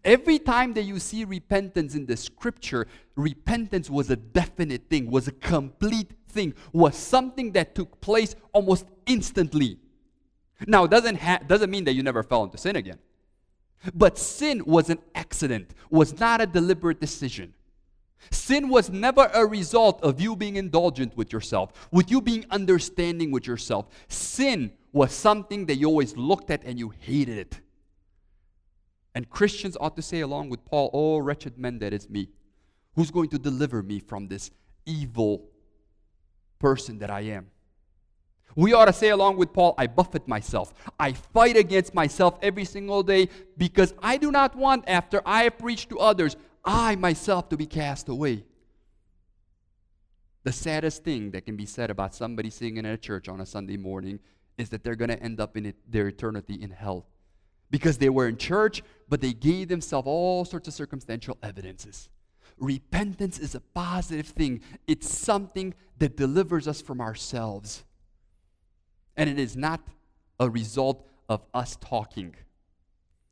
Every 0.05 0.39
time 0.39 0.75
that 0.75 0.83
you 0.83 0.99
see 0.99 1.25
repentance 1.25 1.95
in 1.95 2.07
the 2.07 2.17
scripture, 2.17 2.87
repentance 3.17 3.91
was 3.91 4.11
a 4.11 4.17
definite 4.17 4.89
thing, 4.89 5.11
was 5.11 5.29
a 5.29 5.33
complete 5.33 6.11
thing, 6.29 6.55
was 6.73 6.97
something 6.97 7.53
that 7.53 7.75
took 7.75 8.01
place 8.01 8.35
almost 8.53 8.87
instantly. 9.07 9.79
Now, 10.67 10.85
it 10.85 10.91
doesn't, 10.91 11.17
ha- 11.17 11.41
doesn't 11.47 11.71
mean 11.71 11.85
that 11.85 11.95
you 11.95 12.03
never 12.03 12.23
fell 12.23 12.45
into 12.45 12.59
sin 12.59 12.77
again. 12.77 12.99
But 13.95 14.19
sin 14.19 14.63
was 14.65 14.91
an 14.91 14.99
accident, 15.15 15.75
was 15.91 16.19
not 16.19 16.41
a 16.41 16.47
deliberate 16.47 17.01
decision. 17.01 17.55
Sin 18.31 18.69
was 18.69 18.89
never 18.91 19.31
a 19.35 19.45
result 19.45 20.03
of 20.03 20.21
you 20.21 20.37
being 20.37 20.57
indulgent 20.57 21.17
with 21.17 21.33
yourself, 21.33 21.89
with 21.91 22.11
you 22.11 22.21
being 22.21 22.47
understanding 22.51 23.31
with 23.31 23.47
yourself. 23.47 23.89
Sin 24.09 24.73
was 24.93 25.13
something 25.13 25.67
that 25.67 25.77
you 25.77 25.89
always 25.89 26.17
looked 26.17 26.51
at 26.51 26.63
and 26.65 26.79
you 26.79 26.93
hated 27.01 27.39
it. 27.39 27.61
And 29.15 29.29
Christians 29.29 29.77
ought 29.81 29.97
to 29.97 30.03
say 30.03 30.21
along 30.21 30.51
with 30.51 30.65
Paul, 30.65 30.91
Oh, 30.93 31.19
wretched 31.19 31.59
man 31.59 31.79
that 31.81 31.93
is 31.93 32.09
me. 32.09 32.29
Who's 32.95 33.11
going 33.11 33.29
to 33.31 33.39
deliver 33.39 33.83
me 33.83 33.99
from 33.99 34.29
this 34.29 34.51
evil 34.87 35.49
person 36.59 36.99
that 36.99 37.11
I 37.11 37.23
am? 37.23 37.51
We 38.55 38.73
ought 38.73 38.87
to 38.87 38.93
say 38.93 39.09
along 39.09 39.37
with 39.37 39.53
Paul, 39.53 39.75
I 39.79 39.87
buffet 39.87 40.29
myself. 40.29 40.75
I 40.99 41.13
fight 41.13 41.57
against 41.57 41.95
myself 41.95 42.39
every 42.43 42.65
single 42.65 43.03
day 43.03 43.29
because 43.57 43.95
I 44.03 44.17
do 44.17 44.31
not 44.31 44.55
want, 44.55 44.85
after 44.89 45.23
I 45.25 45.45
have 45.45 45.59
preached 45.59 45.89
to 45.91 45.99
others, 45.99 46.37
I 46.65 46.97
myself 46.97 47.49
to 47.51 47.57
be 47.57 47.67
cast 47.67 48.09
away. 48.09 48.45
The 50.45 50.53
saddest 50.53 51.05
thing 51.05 51.31
that 51.31 51.47
can 51.47 51.57
be 51.57 51.67
said 51.67 51.91
about 51.91 52.15
somebody 52.15 52.51
singing 52.51 52.79
in 52.79 52.87
a 52.87 52.99
church 52.99 53.29
on 53.29 53.41
a 53.41 53.47
Sunday 53.47 53.77
morning 53.77 54.21
is 54.59 54.69
that 54.71 54.85
they're 54.85 54.97
going 54.97 55.11
to 55.11 55.23
end 55.23 55.41
up 55.41 55.57
in 55.57 55.67
it, 55.67 55.77
their 55.91 56.09
eternity 56.09 56.55
in 56.61 56.71
hell 56.71 57.07
because 57.73 57.97
they 57.97 58.11
were 58.11 58.29
in 58.29 58.37
church, 58.37 58.83
but 59.09 59.21
they 59.21 59.33
gave 59.33 59.67
themselves 59.67 60.07
all 60.07 60.45
sorts 60.45 60.69
of 60.69 60.75
circumstantial 60.75 61.39
evidences. 61.43 62.11
Repentance 62.59 63.39
is 63.39 63.57
a 63.57 63.61
positive 63.61 64.27
thing, 64.27 64.61
it's 64.87 65.09
something 65.09 65.75
that 65.99 66.17
delivers 66.17 66.69
us 66.69 66.83
from 66.83 67.01
ourselves. 67.01 67.83
And 69.17 69.29
it 69.29 69.39
is 69.39 69.57
not 69.57 69.81
a 70.41 70.49
result 70.49 71.07
of 71.29 71.43
us 71.55 71.77
talking. 71.81 72.35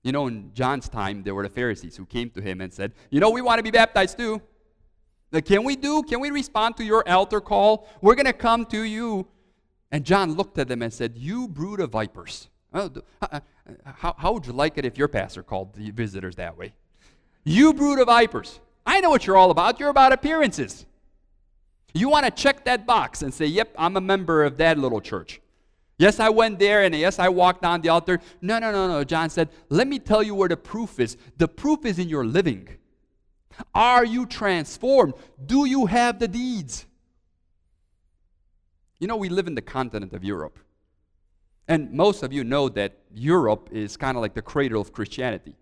You 0.03 0.13
know, 0.13 0.27
in 0.27 0.53
John's 0.55 0.89
time, 0.89 1.23
there 1.23 1.35
were 1.35 1.43
the 1.43 1.51
Pharisees 1.51 1.97
who 1.97 2.07
came 2.07 2.31
to 2.31 2.41
him 2.41 2.61
and 2.61 2.73
said, 2.73 2.93
You 3.11 3.21
know, 3.21 3.31
we 3.31 3.43
want 3.43 3.59
to 3.59 3.63
be 3.63 3.71
baptized 3.71 4.17
too. 4.17 4.41
Like, 5.33 5.45
can 5.45 5.63
we 5.63 5.77
do? 5.77 6.03
Can 6.03 6.21
we 6.21 6.31
respond 6.31 6.77
to 6.79 6.85
your 6.85 7.09
altar 7.09 7.41
call? 7.41 7.89
We're 8.01 8.15
going 8.15 8.27
to 8.27 8.33
come 8.33 8.65
to 8.67 8.83
you. 8.83 9.27
And 9.93 10.05
John 10.05 10.35
looked 10.35 10.59
at 10.59 10.69
them 10.69 10.83
and 10.83 10.93
said, 10.93 11.17
You 11.17 11.49
brood 11.49 11.81
of 11.81 11.91
vipers. 11.91 12.49
Oh, 12.73 12.91
how, 13.85 14.15
how 14.17 14.33
would 14.33 14.47
you 14.47 14.53
like 14.53 14.79
it 14.79 14.85
if 14.85 14.97
your 14.97 15.09
pastor 15.09 15.43
called 15.43 15.75
the 15.75 15.91
visitors 15.91 16.37
that 16.37 16.57
way? 16.57 16.73
You 17.45 17.75
brood 17.75 17.99
of 17.99 18.07
vipers. 18.07 18.61
I 18.87 19.01
know 19.01 19.11
what 19.11 19.27
you're 19.27 19.37
all 19.37 19.51
about. 19.51 19.81
You're 19.81 19.89
about 19.89 20.13
appearances. 20.13 20.87
You 21.93 22.09
want 22.09 22.25
to 22.25 22.31
check 22.31 22.65
that 22.65 22.87
box 22.87 23.23
and 23.23 23.35
say, 23.35 23.47
Yep, 23.47 23.75
I'm 23.77 23.97
a 23.97 24.01
member 24.01 24.45
of 24.45 24.57
that 24.59 24.79
little 24.79 25.01
church. 25.01 25.41
Yes, 26.01 26.19
I 26.19 26.31
went 26.31 26.59
there 26.59 26.83
and 26.83 26.95
yes, 26.95 27.19
I 27.19 27.29
walked 27.29 27.61
down 27.61 27.83
the 27.83 27.91
altar. 27.91 28.21
No, 28.41 28.59
no, 28.59 28.73
no, 28.73 28.89
no. 28.89 29.05
John 29.05 29.29
said, 29.29 29.51
Let 29.69 29.87
me 29.87 29.99
tell 29.99 30.23
you 30.23 30.35
where 30.35 30.49
the 30.49 30.57
proof 30.57 30.99
is. 30.99 31.19
The 31.37 31.47
proof 31.47 31.85
is 31.85 31.99
in 31.99 32.09
your 32.09 32.25
living. 32.25 32.67
Are 33.75 34.03
you 34.03 34.25
transformed? 34.25 35.13
Do 35.45 35.67
you 35.67 35.85
have 35.85 36.19
the 36.19 36.27
deeds? 36.27 36.87
You 38.99 39.09
know, 39.09 39.17
we 39.17 39.29
live 39.29 39.47
in 39.47 39.55
the 39.55 39.61
continent 39.61 40.15
of 40.15 40.25
Europe. 40.25 40.59
And 41.69 41.93
most 41.93 42.23
of 42.23 42.33
you 42.33 42.45
know 42.45 42.71
that 42.71 42.97
Europe 43.13 43.69
is 43.71 43.99
kind 43.99 44.17
of 44.17 44.23
like 44.23 44.33
the 44.33 44.41
cradle 44.41 44.81
of 44.81 44.95
Christianity. 44.95 45.55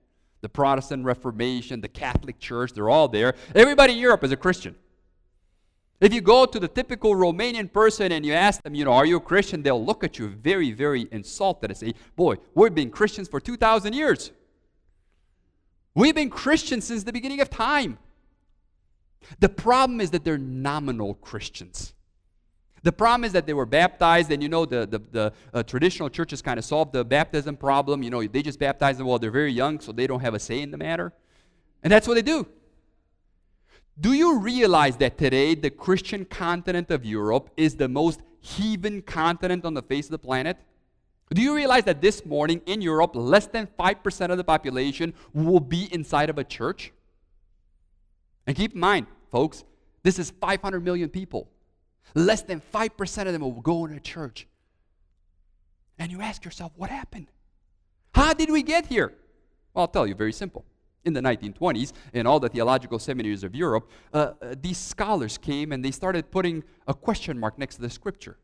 The 0.42 0.48
Protestant 0.48 1.04
Reformation, 1.04 1.80
the 1.80 1.88
Catholic 1.88 2.38
Church, 2.38 2.74
they're 2.74 2.88
all 2.88 3.08
there. 3.08 3.34
Everybody 3.56 3.94
in 3.94 3.98
Europe 3.98 4.22
is 4.22 4.30
a 4.30 4.36
Christian. 4.36 4.76
If 6.00 6.14
you 6.14 6.20
go 6.20 6.46
to 6.46 6.60
the 6.60 6.68
typical 6.68 7.14
Romanian 7.14 7.72
person 7.72 8.12
and 8.12 8.24
you 8.24 8.32
ask 8.32 8.62
them, 8.62 8.74
you 8.74 8.84
know, 8.84 8.92
are 8.92 9.04
you 9.04 9.16
a 9.16 9.20
Christian? 9.20 9.62
They'll 9.62 9.84
look 9.84 10.04
at 10.04 10.18
you 10.18 10.28
very, 10.28 10.70
very 10.70 11.08
insulted 11.10 11.70
and 11.70 11.78
say, 11.78 11.94
boy, 12.14 12.36
we've 12.54 12.74
been 12.74 12.90
Christians 12.90 13.28
for 13.28 13.40
2,000 13.40 13.94
years. 13.94 14.30
We've 15.94 16.14
been 16.14 16.30
Christians 16.30 16.84
since 16.84 17.02
the 17.02 17.12
beginning 17.12 17.40
of 17.40 17.50
time. 17.50 17.98
The 19.40 19.48
problem 19.48 20.00
is 20.00 20.12
that 20.12 20.24
they're 20.24 20.38
nominal 20.38 21.14
Christians. 21.14 21.94
The 22.84 22.92
problem 22.92 23.24
is 23.24 23.32
that 23.32 23.46
they 23.46 23.54
were 23.54 23.66
baptized, 23.66 24.30
and 24.30 24.40
you 24.40 24.48
know, 24.48 24.64
the, 24.64 24.86
the, 24.86 25.00
the 25.10 25.32
uh, 25.52 25.62
traditional 25.64 26.08
churches 26.08 26.40
kind 26.40 26.58
of 26.58 26.64
solved 26.64 26.92
the 26.92 27.04
baptism 27.04 27.56
problem. 27.56 28.04
You 28.04 28.10
know, 28.10 28.24
they 28.24 28.40
just 28.40 28.60
baptize 28.60 28.98
them 28.98 29.08
while 29.08 29.18
they're 29.18 29.32
very 29.32 29.52
young, 29.52 29.80
so 29.80 29.90
they 29.90 30.06
don't 30.06 30.20
have 30.20 30.34
a 30.34 30.38
say 30.38 30.62
in 30.62 30.70
the 30.70 30.78
matter. 30.78 31.12
And 31.82 31.92
that's 31.92 32.06
what 32.06 32.14
they 32.14 32.22
do. 32.22 32.46
Do 34.00 34.12
you 34.12 34.38
realize 34.38 34.96
that 34.98 35.18
today 35.18 35.54
the 35.54 35.70
Christian 35.70 36.24
continent 36.24 36.90
of 36.90 37.04
Europe 37.04 37.50
is 37.56 37.74
the 37.74 37.88
most 37.88 38.20
heathen 38.40 39.02
continent 39.02 39.64
on 39.64 39.74
the 39.74 39.82
face 39.82 40.06
of 40.06 40.12
the 40.12 40.18
planet? 40.18 40.56
Do 41.34 41.42
you 41.42 41.54
realize 41.54 41.84
that 41.84 42.00
this 42.00 42.24
morning 42.24 42.62
in 42.66 42.80
Europe, 42.80 43.10
less 43.14 43.46
than 43.46 43.68
5% 43.78 44.30
of 44.30 44.36
the 44.36 44.44
population 44.44 45.14
will 45.34 45.60
be 45.60 45.92
inside 45.92 46.30
of 46.30 46.38
a 46.38 46.44
church? 46.44 46.92
And 48.46 48.56
keep 48.56 48.74
in 48.74 48.80
mind, 48.80 49.08
folks, 49.30 49.64
this 50.04 50.18
is 50.18 50.30
500 50.30 50.82
million 50.82 51.08
people. 51.08 51.50
Less 52.14 52.42
than 52.42 52.62
5% 52.72 53.26
of 53.26 53.32
them 53.32 53.42
will 53.42 53.60
go 53.60 53.84
in 53.84 53.92
a 53.92 54.00
church. 54.00 54.46
And 55.98 56.12
you 56.12 56.22
ask 56.22 56.44
yourself, 56.44 56.72
what 56.76 56.88
happened? 56.88 57.26
How 58.14 58.32
did 58.32 58.50
we 58.50 58.62
get 58.62 58.86
here? 58.86 59.12
Well, 59.74 59.82
I'll 59.82 59.88
tell 59.88 60.06
you, 60.06 60.14
very 60.14 60.32
simple. 60.32 60.64
In 61.04 61.12
the 61.12 61.20
1920s, 61.20 61.92
in 62.12 62.26
all 62.26 62.40
the 62.40 62.48
theological 62.48 62.98
seminaries 62.98 63.44
of 63.44 63.54
Europe, 63.54 63.88
uh, 64.12 64.32
uh, 64.42 64.54
these 64.60 64.76
scholars 64.76 65.38
came 65.38 65.72
and 65.72 65.82
they 65.84 65.90
started 65.90 66.30
putting 66.30 66.64
a 66.86 66.92
question 66.92 67.38
mark 67.38 67.58
next 67.58 67.76
to 67.76 67.82
the 67.82 67.88
scripture. 67.90 68.36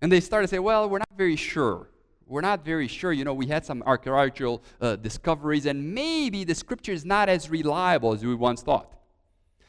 And 0.00 0.10
they 0.10 0.20
started 0.20 0.48
to 0.48 0.50
say, 0.50 0.58
well, 0.58 0.88
we're 0.88 0.98
not 0.98 1.16
very 1.16 1.36
sure. 1.36 1.90
We're 2.26 2.40
not 2.40 2.64
very 2.64 2.88
sure. 2.88 3.12
You 3.12 3.24
know, 3.24 3.34
we 3.34 3.46
had 3.46 3.64
some 3.64 3.82
archaeological 3.86 4.62
uh, 4.80 4.96
discoveries, 4.96 5.66
and 5.66 5.94
maybe 5.94 6.42
the 6.44 6.54
scripture 6.54 6.92
is 6.92 7.04
not 7.04 7.28
as 7.28 7.48
reliable 7.48 8.12
as 8.12 8.24
we 8.24 8.34
once 8.34 8.62
thought. 8.62 8.92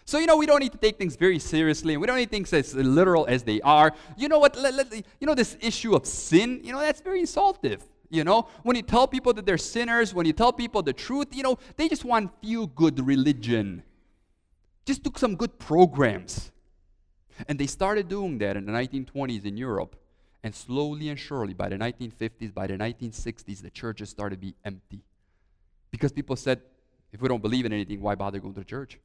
So, 0.06 0.18
you 0.20 0.26
know, 0.26 0.38
we 0.38 0.46
don't 0.46 0.62
need 0.62 0.72
to 0.72 0.78
take 0.78 0.98
things 0.98 1.18
very 1.18 1.38
seriously, 1.38 1.94
and 1.94 2.02
we 2.02 2.08
don't 2.08 2.18
need 2.18 2.32
things 2.32 2.52
as 2.54 2.74
literal 2.74 3.26
as 3.28 3.44
they 3.44 3.62
are. 3.62 3.94
You 4.18 4.30
know 4.30 4.40
what? 4.40 4.56
Let, 4.56 4.74
let, 4.74 4.94
you 4.94 5.28
know, 5.28 5.36
this 5.36 5.58
issue 5.60 5.96
of 5.96 6.06
sin, 6.06 6.62
you 6.64 6.72
know, 6.72 6.80
that's 6.80 7.02
very 7.02 7.20
insultive. 7.20 7.84
You 8.10 8.24
know, 8.24 8.48
when 8.64 8.76
you 8.76 8.82
tell 8.82 9.08
people 9.08 9.34
that 9.34 9.46
they're 9.46 9.58
sinners, 9.58 10.14
when 10.14 10.26
you 10.26 10.34
tell 10.34 10.54
people 10.54 10.82
the 10.82 10.94
truth, 10.94 11.28
you 11.32 11.44
know, 11.44 11.58
they 11.76 11.90
just 11.90 12.06
want 12.06 12.32
feel 12.42 12.68
good 12.68 13.06
religion. 13.06 13.84
Just 14.86 15.04
do 15.04 15.12
some 15.16 15.36
good 15.36 15.60
programs. 15.60 16.52
And 17.48 17.60
they 17.60 17.68
started 17.68 18.08
doing 18.08 18.38
that 18.40 18.56
in 18.56 18.66
the 18.66 18.72
1920s 18.72 19.46
in 19.46 19.58
Europe. 19.58 19.96
And 20.44 20.56
slowly 20.56 21.10
and 21.10 21.20
surely, 21.20 21.54
by 21.54 21.68
the 21.68 21.76
1950s, 21.76 22.54
by 22.54 22.68
the 22.68 22.76
1960s, 22.76 23.62
the 23.62 23.70
churches 23.70 24.10
started 24.10 24.38
to 24.38 24.42
be 24.42 24.56
empty. 24.64 25.02
Because 25.92 26.12
people 26.12 26.36
said, 26.36 26.62
if 27.12 27.22
we 27.22 27.28
don't 27.28 27.42
believe 27.42 27.66
in 27.66 27.74
anything, 27.74 28.02
why 28.02 28.16
bother 28.16 28.40
going 28.40 28.54
to 28.54 28.64
church? 28.64 28.98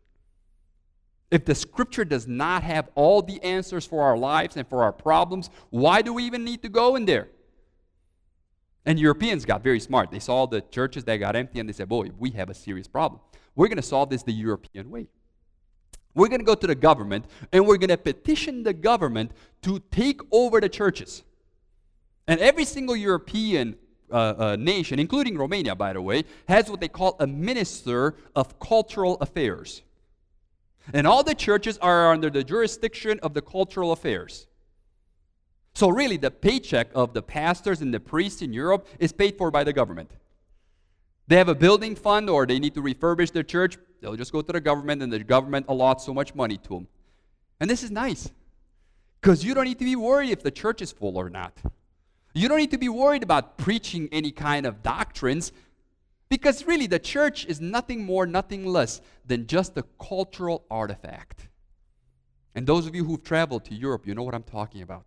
If 1.31 1.45
the 1.45 1.55
scripture 1.55 2.05
does 2.05 2.29
not 2.29 2.63
have 2.63 2.91
all 2.95 3.23
the 3.23 3.43
answers 3.43 3.87
for 3.87 4.03
our 4.03 4.17
lives 4.17 4.57
and 4.57 4.69
for 4.69 4.85
our 4.85 4.93
problems, 4.93 5.51
why 5.71 6.03
do 6.03 6.13
we 6.13 6.25
even 6.25 6.45
need 6.45 6.63
to 6.63 6.69
go 6.69 6.95
in 6.95 7.07
there? 7.07 7.29
And 8.85 8.99
Europeans 8.99 9.45
got 9.45 9.63
very 9.63 9.81
smart. 9.81 10.11
They 10.11 10.19
saw 10.19 10.47
the 10.47 10.61
churches 10.61 11.05
that 11.05 11.17
got 11.19 11.37
empty 11.37 11.61
and 11.61 11.69
they 11.69 11.73
said, 11.73 11.89
Boy, 11.89 12.11
we 12.19 12.31
have 12.31 12.51
a 12.51 12.55
serious 12.55 12.89
problem. 12.89 13.21
We're 13.55 13.69
going 13.69 13.77
to 13.77 13.83
solve 13.83 14.11
this 14.11 14.23
the 14.23 14.33
European 14.33 14.91
way. 14.91 15.07
We're 16.15 16.29
going 16.29 16.41
to 16.41 16.45
go 16.47 16.55
to 16.55 16.67
the 16.67 16.75
government 16.75 17.27
and 17.53 17.67
we're 17.67 17.79
going 17.79 17.91
to 17.91 17.97
petition 17.97 18.65
the 18.65 18.73
government 18.73 19.33
to 19.63 19.79
take 19.91 20.21
over 20.31 20.61
the 20.61 20.69
churches. 20.69 21.23
And 22.27 22.41
every 22.41 22.65
single 22.65 22.97
European 22.97 23.77
uh, 24.11 24.15
uh, 24.17 24.57
nation, 24.57 24.99
including 24.99 25.39
Romania, 25.39 25.75
by 25.75 25.93
the 25.93 26.03
way, 26.03 26.25
has 26.49 26.71
what 26.71 26.81
they 26.81 26.89
call 26.89 27.17
a 27.19 27.27
minister 27.27 28.17
of 28.37 28.59
cultural 28.59 29.17
affairs. 29.21 29.83
And 30.93 31.07
all 31.07 31.23
the 31.23 31.35
churches 31.35 31.79
are 31.79 32.13
under 32.13 32.29
the 32.29 32.45
jurisdiction 32.45 33.21
of 33.23 33.35
the 33.35 33.41
cultural 33.41 33.93
affairs. 33.93 34.47
So, 35.75 35.89
really, 35.89 36.17
the 36.17 36.31
paycheck 36.31 36.89
of 36.95 37.15
the 37.15 37.23
pastors 37.23 37.81
and 37.81 37.93
the 37.93 38.01
priests 38.01 38.43
in 38.43 38.53
Europe 38.53 38.87
is 38.99 39.13
paid 39.13 39.39
for 39.39 39.51
by 39.51 39.65
the 39.65 39.73
government. 39.73 40.11
They 41.29 41.37
have 41.37 41.49
a 41.49 41.55
building 41.55 41.97
fund 41.97 42.29
or 42.29 42.47
they 42.47 42.59
need 42.59 42.75
to 42.75 42.83
refurbish 42.83 43.33
their 43.33 43.43
church, 43.43 43.79
they'll 44.01 44.17
just 44.17 44.33
go 44.33 44.43
to 44.43 44.53
the 44.53 44.61
government 44.61 45.03
and 45.03 45.13
the 45.13 45.21
government 45.21 45.67
allots 45.69 46.01
so 46.01 46.13
much 46.13 46.35
money 46.35 46.59
to 46.59 46.69
them. 46.69 46.89
And 47.61 47.71
this 47.71 47.83
is 47.83 47.91
nice 47.91 48.31
because 49.21 49.45
you 49.45 49.55
don't 49.55 49.65
need 49.65 49.79
to 49.79 49.85
be 49.85 49.97
worried 49.97 50.31
if 50.31 50.43
the 50.43 50.51
church 50.51 50.83
is 50.83 50.93
full 50.93 51.17
or 51.17 51.31
not. 51.31 51.57
You 52.35 52.49
don't 52.49 52.59
need 52.59 52.73
to 52.73 52.79
be 52.79 52.89
worried 52.89 53.23
about 53.23 53.57
preaching 53.57 54.09
any 54.11 54.31
kind 54.31 54.67
of 54.67 54.83
doctrines 54.83 55.53
because 56.33 56.65
really, 56.65 56.87
the 56.87 56.99
church 56.99 57.45
is 57.45 57.61
nothing 57.61 58.07
more, 58.07 58.25
nothing 58.25 58.65
less 58.65 59.03
than 59.27 59.47
just 59.47 59.77
a 59.77 59.85
cultural 60.01 60.65
artifact. 60.71 61.49
And 62.55 62.67
those 62.67 62.87
of 62.87 62.95
you 62.95 63.05
who've 63.05 63.23
traveled 63.23 63.67
to 63.67 63.75
Europe, 63.75 64.07
you 64.07 64.15
know 64.15 64.23
what 64.23 64.35
I'm 64.35 64.43
talking 64.43 64.81
about. 64.81 65.05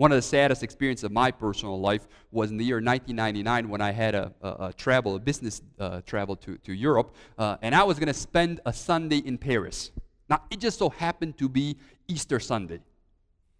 One 0.00 0.12
of 0.12 0.16
the 0.16 0.22
saddest 0.22 0.62
experiences 0.62 1.04
of 1.04 1.12
my 1.12 1.30
personal 1.30 1.78
life 1.78 2.08
was 2.32 2.50
in 2.50 2.56
the 2.56 2.64
year 2.64 2.76
1999 2.76 3.68
when 3.68 3.82
I 3.82 3.90
had 3.90 4.14
a, 4.14 4.32
a, 4.40 4.48
a 4.68 4.72
travel, 4.72 5.14
a 5.14 5.18
business 5.18 5.60
uh, 5.78 6.00
travel 6.06 6.36
to, 6.36 6.56
to 6.56 6.72
Europe, 6.72 7.14
uh, 7.36 7.58
and 7.60 7.74
I 7.74 7.82
was 7.82 7.98
going 7.98 8.06
to 8.06 8.14
spend 8.14 8.62
a 8.64 8.72
Sunday 8.72 9.18
in 9.18 9.36
Paris. 9.36 9.90
Now, 10.30 10.40
it 10.50 10.58
just 10.58 10.78
so 10.78 10.88
happened 10.88 11.36
to 11.36 11.50
be 11.50 11.76
Easter 12.08 12.40
Sunday. 12.40 12.80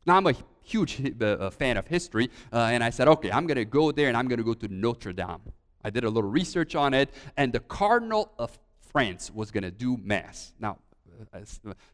Now, 0.07 0.17
I'm 0.17 0.27
a 0.29 0.35
huge 0.63 1.13
uh, 1.21 1.51
fan 1.51 1.77
of 1.77 1.87
history, 1.87 2.31
uh, 2.51 2.71
and 2.73 2.83
I 2.83 2.89
said, 2.89 3.07
okay, 3.07 3.31
I'm 3.31 3.47
going 3.47 3.59
to 3.59 3.67
go 3.67 3.93
there 3.93 4.09
and 4.09 4.17
I'm 4.17 4.27
going 4.27 4.39
to 4.39 4.45
go 4.45 4.55
to 4.55 4.69
Notre 4.69 5.13
Dame. 5.13 5.43
I 5.85 5.91
did 5.91 6.05
a 6.05 6.09
little 6.09 6.31
research 6.31 6.75
on 6.75 6.95
it, 6.95 7.11
and 7.37 7.53
the 7.53 7.61
Cardinal 7.61 8.33
of 8.39 8.59
France 8.81 9.31
was 9.31 9.51
going 9.51 9.65
to 9.65 9.71
do 9.71 9.99
Mass. 9.99 10.55
Now, 10.59 10.79
uh, 10.90 10.90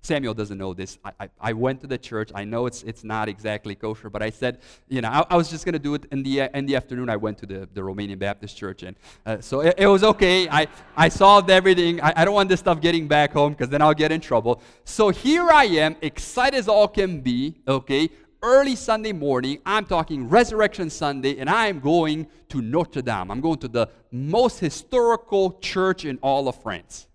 Samuel 0.03 0.35
doesn't 0.35 0.59
know 0.59 0.75
this. 0.75 0.99
I, 1.05 1.13
I, 1.21 1.29
I, 1.41 1.53
went 1.53 1.81
to 1.81 1.87
the 1.87 1.99
church. 1.99 2.31
I 2.35 2.45
know 2.45 2.67
it's, 2.67 2.83
it's 2.83 3.05
not 3.05 3.29
exactly 3.29 3.75
kosher, 3.75 4.11
but 4.11 4.23
I 4.23 4.31
said, 4.31 4.61
you 4.89 5.01
know, 5.01 5.09
I, 5.09 5.25
I 5.31 5.37
was 5.37 5.49
just 5.49 5.65
going 5.65 5.75
to 5.75 5.79
do 5.79 5.95
it 5.95 6.05
in 6.13 6.23
the, 6.23 6.51
in 6.55 6.67
the 6.67 6.77
afternoon. 6.77 7.09
I 7.09 7.17
went 7.17 7.39
to 7.39 7.47
the, 7.47 7.69
the 7.73 7.81
Romanian 7.81 8.19
Baptist 8.19 8.57
church, 8.57 8.83
and 8.83 8.97
uh, 9.25 9.41
so 9.41 9.61
it, 9.61 9.75
it, 9.79 9.87
was 9.87 10.05
okay. 10.05 10.49
I, 10.49 10.67
I 10.97 11.09
solved 11.09 11.51
everything. 11.51 12.01
I, 12.01 12.13
I 12.17 12.25
don't 12.25 12.35
want 12.35 12.49
this 12.49 12.61
stuff 12.61 12.81
getting 12.81 13.09
back 13.09 13.33
home 13.33 13.53
because 13.53 13.69
then 13.69 13.83
I'll 13.83 13.95
get 13.95 14.13
in 14.13 14.21
trouble. 14.21 14.63
So 14.85 15.11
here 15.11 15.51
I 15.51 15.65
am, 15.65 15.97
excited 16.03 16.57
as 16.57 16.69
all 16.69 16.89
can 16.89 17.21
be, 17.21 17.57
okay, 17.67 18.11
early 18.43 18.77
Sunday 18.77 19.13
morning. 19.13 19.59
I'm 19.67 19.85
talking 19.87 20.29
Resurrection 20.29 20.91
Sunday, 20.91 21.39
and 21.39 21.51
I'm 21.51 21.81
going 21.81 22.29
to 22.49 22.63
Notre 22.63 23.03
Dame. 23.03 23.31
I'm 23.31 23.41
going 23.41 23.59
to 23.59 23.69
the 23.69 23.89
most 24.11 24.61
historical 24.61 25.59
church 25.59 26.05
in 26.05 26.19
all 26.23 26.49
of 26.49 26.63
France. 26.63 27.07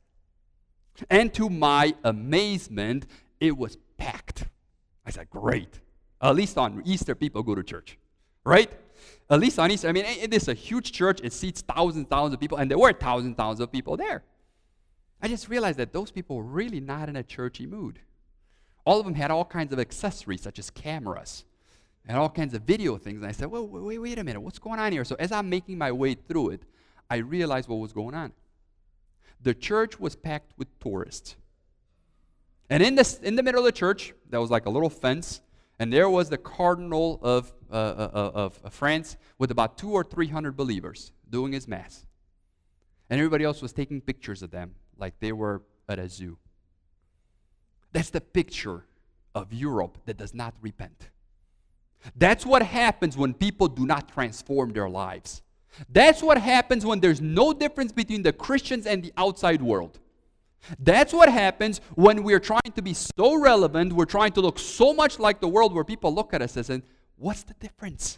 And 1.09 1.33
to 1.33 1.49
my 1.49 1.93
amazement, 2.03 3.07
it 3.39 3.57
was 3.57 3.77
packed. 3.97 4.45
I 5.05 5.11
said, 5.11 5.29
Great. 5.29 5.79
At 6.21 6.35
least 6.35 6.57
on 6.57 6.83
Easter, 6.85 7.15
people 7.15 7.41
go 7.41 7.55
to 7.55 7.63
church, 7.63 7.97
right? 8.43 8.71
At 9.29 9.39
least 9.39 9.57
on 9.57 9.71
Easter. 9.71 9.87
I 9.87 9.91
mean, 9.91 10.05
it 10.05 10.33
is 10.33 10.47
a 10.47 10.53
huge 10.53 10.91
church. 10.91 11.19
It 11.23 11.33
seats 11.33 11.61
thousands, 11.61 12.07
thousands 12.07 12.35
of 12.35 12.39
people, 12.39 12.59
and 12.59 12.69
there 12.69 12.77
were 12.77 12.93
thousands, 12.93 13.35
thousands 13.35 13.61
of 13.61 13.71
people 13.71 13.97
there. 13.97 14.23
I 15.21 15.27
just 15.27 15.49
realized 15.49 15.79
that 15.79 15.93
those 15.93 16.11
people 16.11 16.35
were 16.35 16.43
really 16.43 16.79
not 16.79 17.09
in 17.09 17.15
a 17.15 17.23
churchy 17.23 17.65
mood. 17.65 17.99
All 18.85 18.99
of 18.99 19.05
them 19.05 19.15
had 19.15 19.31
all 19.31 19.45
kinds 19.45 19.73
of 19.73 19.79
accessories, 19.79 20.41
such 20.41 20.59
as 20.59 20.69
cameras 20.69 21.45
and 22.07 22.17
all 22.17 22.29
kinds 22.29 22.53
of 22.53 22.63
video 22.63 22.97
things. 22.97 23.17
And 23.17 23.25
I 23.25 23.31
said, 23.31 23.47
well, 23.47 23.67
wait, 23.67 23.99
wait 23.99 24.17
a 24.17 24.23
minute, 24.23 24.41
what's 24.41 24.59
going 24.59 24.79
on 24.79 24.91
here? 24.91 25.05
So 25.05 25.15
as 25.19 25.31
I'm 25.31 25.49
making 25.49 25.77
my 25.77 25.91
way 25.91 26.15
through 26.15 26.49
it, 26.49 26.63
I 27.09 27.17
realized 27.17 27.69
what 27.69 27.77
was 27.77 27.93
going 27.93 28.15
on. 28.15 28.31
The 29.43 29.53
church 29.53 29.99
was 29.99 30.15
packed 30.15 30.53
with 30.57 30.67
tourists. 30.79 31.35
And 32.69 32.81
in, 32.81 32.95
this, 32.95 33.17
in 33.19 33.35
the 33.35 33.43
middle 33.43 33.59
of 33.59 33.65
the 33.65 33.71
church, 33.71 34.13
there 34.29 34.39
was 34.39 34.49
like 34.49 34.65
a 34.65 34.69
little 34.69 34.89
fence, 34.89 35.41
and 35.79 35.91
there 35.91 36.09
was 36.09 36.29
the 36.29 36.37
cardinal 36.37 37.19
of, 37.21 37.51
uh, 37.71 37.75
uh, 37.75 38.31
of, 38.33 38.59
of 38.63 38.73
France 38.73 39.17
with 39.37 39.51
about 39.51 39.77
two 39.77 39.91
or 39.91 40.03
three 40.03 40.27
hundred 40.27 40.55
believers 40.55 41.11
doing 41.29 41.53
his 41.53 41.67
mass. 41.67 42.05
And 43.09 43.19
everybody 43.19 43.43
else 43.43 43.61
was 43.61 43.73
taking 43.73 43.99
pictures 43.99 44.41
of 44.41 44.51
them 44.51 44.75
like 44.97 45.19
they 45.19 45.31
were 45.31 45.63
at 45.89 45.99
a 45.99 46.07
zoo. 46.07 46.37
That's 47.91 48.09
the 48.09 48.21
picture 48.21 48.85
of 49.35 49.51
Europe 49.51 49.97
that 50.05 50.17
does 50.17 50.33
not 50.33 50.53
repent. 50.61 51.09
That's 52.15 52.45
what 52.45 52.63
happens 52.63 53.17
when 53.17 53.33
people 53.33 53.67
do 53.67 53.85
not 53.85 54.07
transform 54.13 54.71
their 54.71 54.89
lives. 54.89 55.41
That's 55.89 56.21
what 56.21 56.37
happens 56.37 56.85
when 56.85 56.99
there's 56.99 57.21
no 57.21 57.53
difference 57.53 57.91
between 57.91 58.23
the 58.23 58.33
Christians 58.33 58.85
and 58.85 59.03
the 59.03 59.13
outside 59.17 59.61
world. 59.61 59.99
That's 60.79 61.13
what 61.13 61.29
happens 61.29 61.81
when 61.95 62.23
we're 62.23 62.39
trying 62.39 62.71
to 62.75 62.81
be 62.81 62.93
so 62.93 63.35
relevant, 63.35 63.93
we're 63.93 64.05
trying 64.05 64.33
to 64.33 64.41
look 64.41 64.59
so 64.59 64.93
much 64.93 65.17
like 65.17 65.41
the 65.41 65.47
world 65.47 65.73
where 65.73 65.83
people 65.83 66.13
look 66.13 66.33
at 66.33 66.41
us 66.41 66.55
as, 66.55 66.69
and 66.69 66.83
What's 67.21 67.43
the 67.43 67.53
difference? 67.53 68.17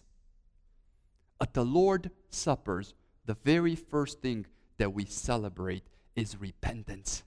At 1.42 1.54
the 1.54 1.66
Lord's 1.66 2.08
Suppers, 2.30 2.94
the 3.26 3.36
very 3.44 3.76
first 3.76 4.22
thing 4.22 4.46
that 4.78 4.94
we 4.94 5.04
celebrate 5.04 5.84
is 6.16 6.40
repentance. 6.40 7.24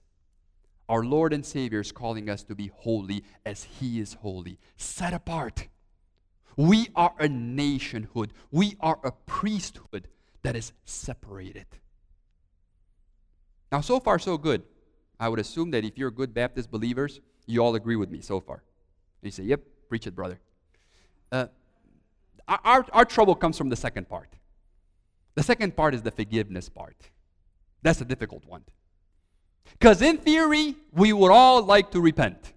Our 0.89 1.03
Lord 1.03 1.33
and 1.33 1.45
Savior 1.45 1.81
is 1.81 1.91
calling 1.91 2.31
us 2.31 2.41
to 2.45 2.55
be 2.55 2.71
holy 2.73 3.23
as 3.45 3.63
He 3.63 3.99
is 3.99 4.13
holy, 4.13 4.57
set 4.75 5.13
apart. 5.13 5.67
We 6.55 6.87
are 6.95 7.13
a 7.19 7.29
nationhood, 7.29 8.33
we 8.49 8.75
are 8.79 8.97
a 9.03 9.11
priesthood 9.11 10.07
that 10.43 10.55
is 10.55 10.73
separated. 10.85 11.65
Now, 13.71 13.81
so 13.81 13.99
far, 13.99 14.19
so 14.19 14.37
good. 14.37 14.63
I 15.19 15.29
would 15.29 15.39
assume 15.39 15.71
that 15.71 15.83
if 15.83 15.97
you're 15.97 16.11
good 16.11 16.33
Baptist 16.33 16.71
believers, 16.71 17.19
you 17.45 17.61
all 17.61 17.75
agree 17.75 17.95
with 17.95 18.09
me 18.09 18.21
so 18.21 18.39
far. 18.39 18.63
you 19.21 19.31
say, 19.31 19.43
Yep, 19.43 19.61
preach 19.89 20.07
it, 20.07 20.15
brother. 20.15 20.39
Uh, 21.31 21.47
our, 22.47 22.85
our 22.93 23.05
trouble 23.05 23.35
comes 23.35 23.57
from 23.57 23.69
the 23.69 23.75
second 23.75 24.07
part. 24.07 24.29
The 25.35 25.43
second 25.43 25.75
part 25.75 25.93
is 25.93 26.01
the 26.01 26.11
forgiveness 26.11 26.69
part. 26.69 26.95
That's 27.81 28.01
a 28.01 28.05
difficult 28.05 28.45
one. 28.45 28.63
Because 29.73 30.01
in 30.01 30.17
theory, 30.17 30.75
we 30.93 31.13
would 31.13 31.31
all 31.31 31.61
like 31.61 31.91
to 31.91 32.01
repent. 32.01 32.53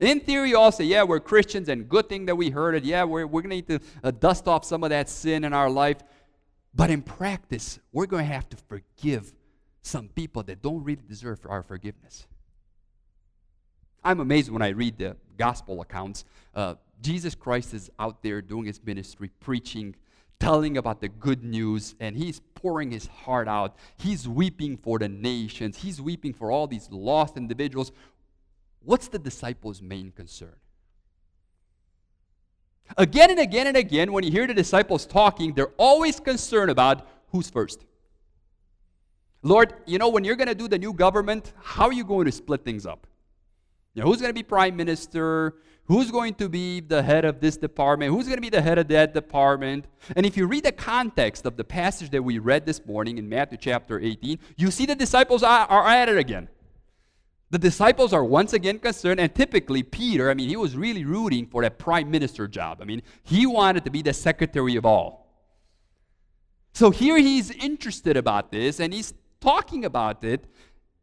In 0.00 0.18
theory, 0.18 0.54
all 0.54 0.72
say, 0.72 0.84
yeah, 0.84 1.04
we're 1.04 1.20
Christians 1.20 1.68
and 1.68 1.88
good 1.88 2.08
thing 2.08 2.26
that 2.26 2.34
we 2.34 2.50
heard 2.50 2.74
it. 2.74 2.84
Yeah, 2.84 3.04
we're, 3.04 3.26
we're 3.26 3.42
going 3.42 3.50
to 3.50 3.56
need 3.56 3.68
to 3.68 3.80
uh, 4.02 4.10
dust 4.10 4.48
off 4.48 4.64
some 4.64 4.82
of 4.82 4.90
that 4.90 5.08
sin 5.08 5.44
in 5.44 5.52
our 5.52 5.70
life. 5.70 5.98
But 6.74 6.90
in 6.90 7.02
practice, 7.02 7.78
we're 7.92 8.06
going 8.06 8.26
to 8.26 8.32
have 8.32 8.48
to 8.50 8.56
forgive 8.56 9.32
some 9.82 10.08
people 10.08 10.42
that 10.44 10.62
don't 10.62 10.82
really 10.82 11.02
deserve 11.06 11.40
our 11.48 11.62
forgiveness. 11.62 12.26
I'm 14.04 14.20
amazed 14.20 14.50
when 14.50 14.62
I 14.62 14.68
read 14.68 14.98
the 14.98 15.16
gospel 15.36 15.80
accounts. 15.80 16.24
Uh, 16.54 16.74
Jesus 17.00 17.34
Christ 17.34 17.74
is 17.74 17.90
out 17.98 18.22
there 18.22 18.40
doing 18.40 18.64
his 18.64 18.80
ministry, 18.84 19.30
preaching, 19.40 19.94
telling 20.40 20.76
about 20.76 21.00
the 21.00 21.08
good 21.08 21.44
news, 21.44 21.94
and 22.00 22.16
he's 22.16 22.40
pouring 22.54 22.90
his 22.90 23.06
heart 23.06 23.48
out. 23.48 23.76
He's 23.96 24.26
weeping 24.26 24.76
for 24.76 24.98
the 24.98 25.08
nations, 25.08 25.78
he's 25.78 26.00
weeping 26.00 26.32
for 26.32 26.50
all 26.50 26.66
these 26.66 26.88
lost 26.90 27.36
individuals. 27.36 27.92
What's 28.84 29.08
the 29.08 29.18
disciples' 29.18 29.80
main 29.80 30.10
concern? 30.10 30.56
Again 32.96 33.30
and 33.30 33.40
again 33.40 33.66
and 33.66 33.76
again, 33.76 34.12
when 34.12 34.24
you 34.24 34.30
hear 34.30 34.46
the 34.46 34.54
disciples 34.54 35.06
talking, 35.06 35.54
they're 35.54 35.72
always 35.76 36.20
concerned 36.20 36.70
about 36.70 37.06
who's 37.28 37.50
first. 37.50 37.84
Lord, 39.42 39.74
you 39.86 39.98
know, 39.98 40.08
when 40.08 40.24
you're 40.24 40.36
going 40.36 40.48
to 40.48 40.54
do 40.54 40.68
the 40.68 40.78
new 40.78 40.92
government, 40.92 41.52
how 41.62 41.86
are 41.86 41.92
you 41.92 42.04
going 42.04 42.26
to 42.26 42.32
split 42.32 42.64
things 42.64 42.86
up? 42.86 43.06
You 43.94 44.02
know, 44.02 44.08
who's 44.08 44.20
going 44.20 44.30
to 44.30 44.34
be 44.34 44.42
prime 44.42 44.76
minister? 44.76 45.56
who's 45.86 46.10
going 46.10 46.34
to 46.34 46.48
be 46.48 46.80
the 46.80 47.02
head 47.02 47.24
of 47.24 47.40
this 47.40 47.56
department, 47.56 48.12
who's 48.12 48.24
going 48.24 48.36
to 48.36 48.42
be 48.42 48.50
the 48.50 48.62
head 48.62 48.78
of 48.78 48.88
that 48.88 49.12
department. 49.14 49.86
And 50.16 50.24
if 50.24 50.36
you 50.36 50.46
read 50.46 50.64
the 50.64 50.72
context 50.72 51.44
of 51.44 51.56
the 51.56 51.64
passage 51.64 52.10
that 52.10 52.22
we 52.22 52.38
read 52.38 52.66
this 52.66 52.84
morning 52.86 53.18
in 53.18 53.28
Matthew 53.28 53.58
chapter 53.58 53.98
18, 53.98 54.38
you 54.56 54.70
see 54.70 54.86
the 54.86 54.94
disciples 54.94 55.42
are, 55.42 55.66
are 55.66 55.86
at 55.86 56.08
it 56.08 56.18
again. 56.18 56.48
The 57.52 57.58
disciples 57.58 58.14
are 58.14 58.24
once 58.24 58.54
again 58.54 58.78
concerned, 58.78 59.20
and 59.20 59.32
typically 59.34 59.82
Peter, 59.82 60.30
I 60.30 60.34
mean, 60.34 60.48
he 60.48 60.56
was 60.56 60.74
really 60.74 61.04
rooting 61.04 61.46
for 61.46 61.60
that 61.60 61.78
prime 61.78 62.10
minister 62.10 62.48
job. 62.48 62.78
I 62.80 62.86
mean, 62.86 63.02
he 63.24 63.44
wanted 63.44 63.84
to 63.84 63.90
be 63.90 64.00
the 64.00 64.14
secretary 64.14 64.76
of 64.76 64.86
all. 64.86 65.28
So 66.72 66.90
here 66.90 67.18
he's 67.18 67.50
interested 67.50 68.16
about 68.16 68.52
this, 68.52 68.80
and 68.80 68.94
he's 68.94 69.12
talking 69.38 69.84
about 69.84 70.24
it, 70.24 70.46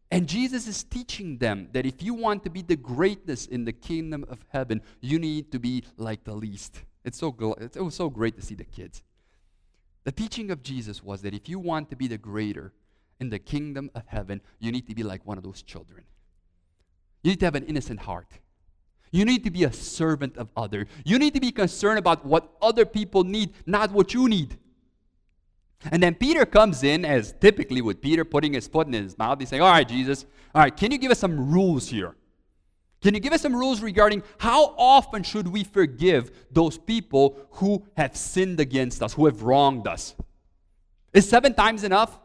and 0.09 0.27
Jesus 0.27 0.65
is 0.65 0.83
teaching 0.83 1.37
them 1.37 1.69
that 1.73 1.85
if 1.85 2.01
you 2.01 2.15
want 2.15 2.43
to 2.45 2.49
be 2.49 2.63
the 2.63 2.75
greatness 2.75 3.45
in 3.45 3.63
the 3.65 3.71
kingdom 3.71 4.25
of 4.27 4.43
heaven, 4.47 4.81
you 5.01 5.19
need 5.19 5.51
to 5.51 5.59
be 5.59 5.83
like 5.97 6.23
the 6.23 6.33
least. 6.33 6.81
It's 7.05 7.19
so 7.19 7.27
it 7.59 7.79
was 7.79 7.93
so 7.93 8.09
great 8.09 8.35
to 8.37 8.41
see 8.41 8.55
the 8.55 8.63
kids. 8.63 9.03
The 10.03 10.11
teaching 10.11 10.49
of 10.49 10.63
Jesus 10.63 11.03
was 11.03 11.21
that 11.21 11.35
if 11.35 11.47
you 11.47 11.59
want 11.59 11.91
to 11.91 11.95
be 11.95 12.07
the 12.07 12.17
greater 12.17 12.73
in 13.19 13.29
the 13.29 13.37
kingdom 13.37 13.91
of 13.93 14.07
heaven, 14.07 14.41
you 14.57 14.71
need 14.71 14.87
to 14.87 14.95
be 14.95 15.03
like 15.03 15.27
one 15.27 15.37
of 15.37 15.43
those 15.43 15.61
children. 15.61 16.05
You 17.23 17.31
need 17.31 17.39
to 17.39 17.45
have 17.45 17.55
an 17.55 17.65
innocent 17.65 18.01
heart. 18.01 18.27
You 19.11 19.25
need 19.25 19.43
to 19.43 19.51
be 19.51 19.63
a 19.63 19.73
servant 19.73 20.37
of 20.37 20.49
others. 20.55 20.87
You 21.03 21.17
need 21.17 21.33
to 21.33 21.39
be 21.39 21.51
concerned 21.51 21.99
about 21.99 22.25
what 22.25 22.51
other 22.61 22.85
people 22.85 23.23
need, 23.23 23.53
not 23.65 23.91
what 23.91 24.13
you 24.13 24.29
need. 24.29 24.57
And 25.91 26.03
then 26.03 26.13
Peter 26.15 26.45
comes 26.45 26.83
in, 26.83 27.05
as 27.05 27.33
typically 27.39 27.81
with 27.81 28.01
Peter 28.01 28.25
putting 28.25 28.53
his 28.53 28.67
foot 28.67 28.87
in 28.87 28.93
his 28.93 29.17
mouth. 29.17 29.39
He's 29.39 29.49
saying, 29.49 29.61
All 29.61 29.71
right, 29.71 29.87
Jesus, 29.87 30.25
all 30.53 30.61
right, 30.61 30.75
can 30.75 30.91
you 30.91 30.97
give 30.97 31.11
us 31.11 31.19
some 31.19 31.51
rules 31.51 31.87
here? 31.87 32.15
Can 33.01 33.13
you 33.13 33.21
give 33.21 33.31
us 33.31 33.41
some 33.41 33.55
rules 33.55 33.81
regarding 33.81 34.23
how 34.39 34.75
often 34.77 35.23
should 35.23 35.47
we 35.47 35.63
forgive 35.63 36.31
those 36.51 36.77
people 36.77 37.39
who 37.51 37.85
have 37.95 38.15
sinned 38.17 38.59
against 38.59 39.01
us, 39.01 39.13
who 39.13 39.25
have 39.25 39.41
wronged 39.41 39.87
us? 39.87 40.15
Is 41.13 41.27
seven 41.27 41.53
times 41.53 41.85
enough? 41.85 42.19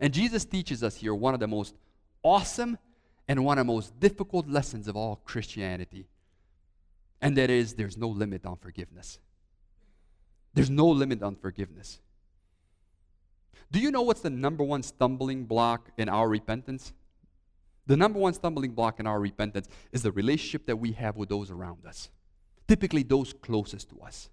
And 0.00 0.12
Jesus 0.12 0.44
teaches 0.44 0.82
us 0.82 0.96
here 0.96 1.14
one 1.14 1.32
of 1.32 1.40
the 1.40 1.46
most 1.46 1.74
awesome 2.22 2.76
and 3.28 3.44
one 3.44 3.58
of 3.58 3.66
the 3.66 3.72
most 3.72 3.98
difficult 3.98 4.48
lessons 4.48 4.88
of 4.88 4.96
all 4.96 5.16
Christianity. 5.24 6.06
And 7.20 7.36
that 7.36 7.50
is 7.50 7.74
there's 7.74 7.96
no 7.96 8.08
limit 8.08 8.46
on 8.46 8.56
forgiveness. 8.56 9.18
There's 10.54 10.70
no 10.70 10.88
limit 10.88 11.22
on 11.22 11.36
forgiveness. 11.36 12.00
Do 13.70 13.80
you 13.80 13.90
know 13.90 14.02
what's 14.02 14.20
the 14.20 14.30
number 14.30 14.62
one 14.62 14.82
stumbling 14.82 15.44
block 15.44 15.90
in 15.98 16.08
our 16.08 16.28
repentance? 16.28 16.92
The 17.86 17.96
number 17.96 18.18
one 18.18 18.34
stumbling 18.34 18.72
block 18.72 19.00
in 19.00 19.06
our 19.06 19.20
repentance 19.20 19.68
is 19.92 20.02
the 20.02 20.12
relationship 20.12 20.66
that 20.66 20.76
we 20.76 20.92
have 20.92 21.16
with 21.16 21.28
those 21.28 21.50
around 21.50 21.86
us, 21.86 22.10
typically 22.68 23.02
those 23.02 23.32
closest 23.32 23.90
to 23.90 24.00
us. 24.00 24.28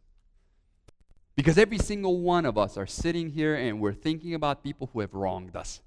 Because 1.35 1.57
every 1.57 1.79
single 1.79 2.19
one 2.19 2.45
of 2.45 2.57
us 2.57 2.77
are 2.77 2.85
sitting 2.85 3.29
here 3.29 3.55
and 3.55 3.79
we're 3.79 3.93
thinking 3.93 4.35
about 4.35 4.63
people 4.63 4.89
who 4.93 4.99
have 4.99 5.13
wronged 5.13 5.55
us 5.55 5.81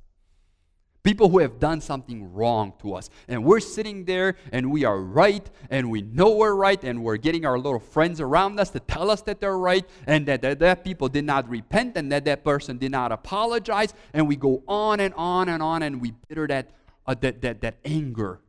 people 1.06 1.28
who 1.28 1.38
have 1.38 1.60
done 1.60 1.80
something 1.80 2.34
wrong 2.34 2.72
to 2.80 2.92
us. 2.92 3.10
And 3.28 3.44
we're 3.44 3.60
sitting 3.60 4.04
there 4.06 4.34
and 4.50 4.72
we 4.72 4.84
are 4.84 5.00
right 5.00 5.48
and 5.70 5.88
we 5.88 6.02
know 6.02 6.32
we're 6.32 6.56
right 6.56 6.82
and 6.82 7.04
we're 7.04 7.16
getting 7.16 7.46
our 7.46 7.60
little 7.60 7.78
friends 7.78 8.20
around 8.20 8.58
us 8.58 8.70
to 8.70 8.80
tell 8.80 9.08
us 9.08 9.22
that 9.22 9.40
they're 9.40 9.56
right 9.56 9.88
and 10.08 10.26
that 10.26 10.42
that, 10.42 10.58
that 10.58 10.82
people 10.82 11.08
did 11.08 11.24
not 11.24 11.48
repent 11.48 11.96
and 11.96 12.10
that 12.10 12.24
that 12.24 12.42
person 12.42 12.76
did 12.76 12.90
not 12.90 13.12
apologize. 13.12 13.94
And 14.12 14.26
we 14.26 14.34
go 14.34 14.64
on 14.66 14.98
and 14.98 15.14
on 15.14 15.48
and 15.48 15.62
on 15.62 15.84
and 15.84 16.00
we 16.00 16.12
bitter 16.28 16.48
that 16.48 16.70
uh, 17.06 17.14
that, 17.20 17.40
that, 17.40 17.60
that 17.60 17.76
anger. 17.84 18.40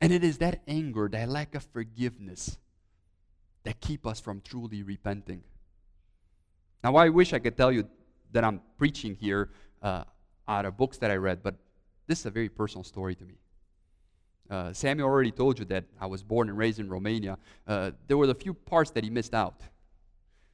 And 0.00 0.14
it 0.14 0.24
is 0.24 0.38
that 0.38 0.62
anger, 0.66 1.06
that 1.12 1.28
lack 1.28 1.54
of 1.54 1.64
forgiveness, 1.64 2.56
that 3.64 3.78
keep 3.82 4.06
us 4.06 4.20
from 4.20 4.40
truly 4.40 4.82
repenting. 4.82 5.42
Now, 6.82 6.96
I 6.96 7.10
wish 7.10 7.34
I 7.34 7.40
could 7.40 7.58
tell 7.58 7.70
you 7.70 7.86
that 8.32 8.42
I'm 8.42 8.62
preaching 8.78 9.16
here 9.20 9.50
uh, 9.82 10.04
out 10.48 10.64
of 10.64 10.76
books 10.76 10.98
that 10.98 11.10
I 11.10 11.16
read, 11.16 11.42
but 11.42 11.56
this 12.06 12.20
is 12.20 12.26
a 12.26 12.30
very 12.30 12.48
personal 12.48 12.84
story 12.84 13.14
to 13.14 13.24
me. 13.24 13.34
Uh, 14.48 14.72
Samuel 14.72 15.08
already 15.08 15.32
told 15.32 15.58
you 15.58 15.64
that 15.66 15.84
I 16.00 16.06
was 16.06 16.22
born 16.22 16.48
and 16.48 16.56
raised 16.56 16.78
in 16.78 16.88
Romania. 16.88 17.36
Uh, 17.66 17.90
there 18.06 18.16
were 18.16 18.30
a 18.30 18.34
few 18.34 18.54
parts 18.54 18.90
that 18.92 19.02
he 19.02 19.10
missed 19.10 19.34
out. 19.34 19.60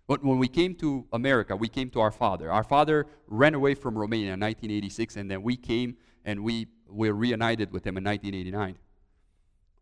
But 0.06 0.24
when 0.24 0.38
we 0.38 0.48
came 0.48 0.74
to 0.76 1.06
America, 1.12 1.54
we 1.54 1.68
came 1.68 1.90
to 1.90 2.00
our 2.00 2.10
father. 2.10 2.50
Our 2.50 2.64
father 2.64 3.06
ran 3.26 3.54
away 3.54 3.74
from 3.74 3.96
Romania 3.96 4.34
in 4.34 4.40
1986, 4.40 5.16
and 5.16 5.30
then 5.30 5.42
we 5.42 5.56
came 5.56 5.96
and 6.24 6.42
we 6.42 6.68
were 6.88 7.12
reunited 7.12 7.72
with 7.72 7.86
him 7.86 7.96
in 7.96 8.04
1989. 8.04 8.78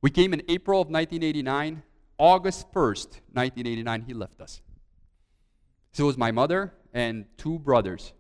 We 0.03 0.11
came 0.11 0.33
in 0.33 0.43
April 0.49 0.81
of 0.81 0.89
1989. 0.89 1.83
August 2.19 2.71
1st, 2.73 3.21
1989, 3.33 4.03
he 4.03 4.13
left 4.13 4.43
us. 4.43 4.61
So 5.93 6.05
it 6.05 6.07
was 6.07 6.19
my 6.19 6.31
mother 6.31 6.75
and 6.93 7.25
two 7.39 7.59
brothers. 7.59 8.13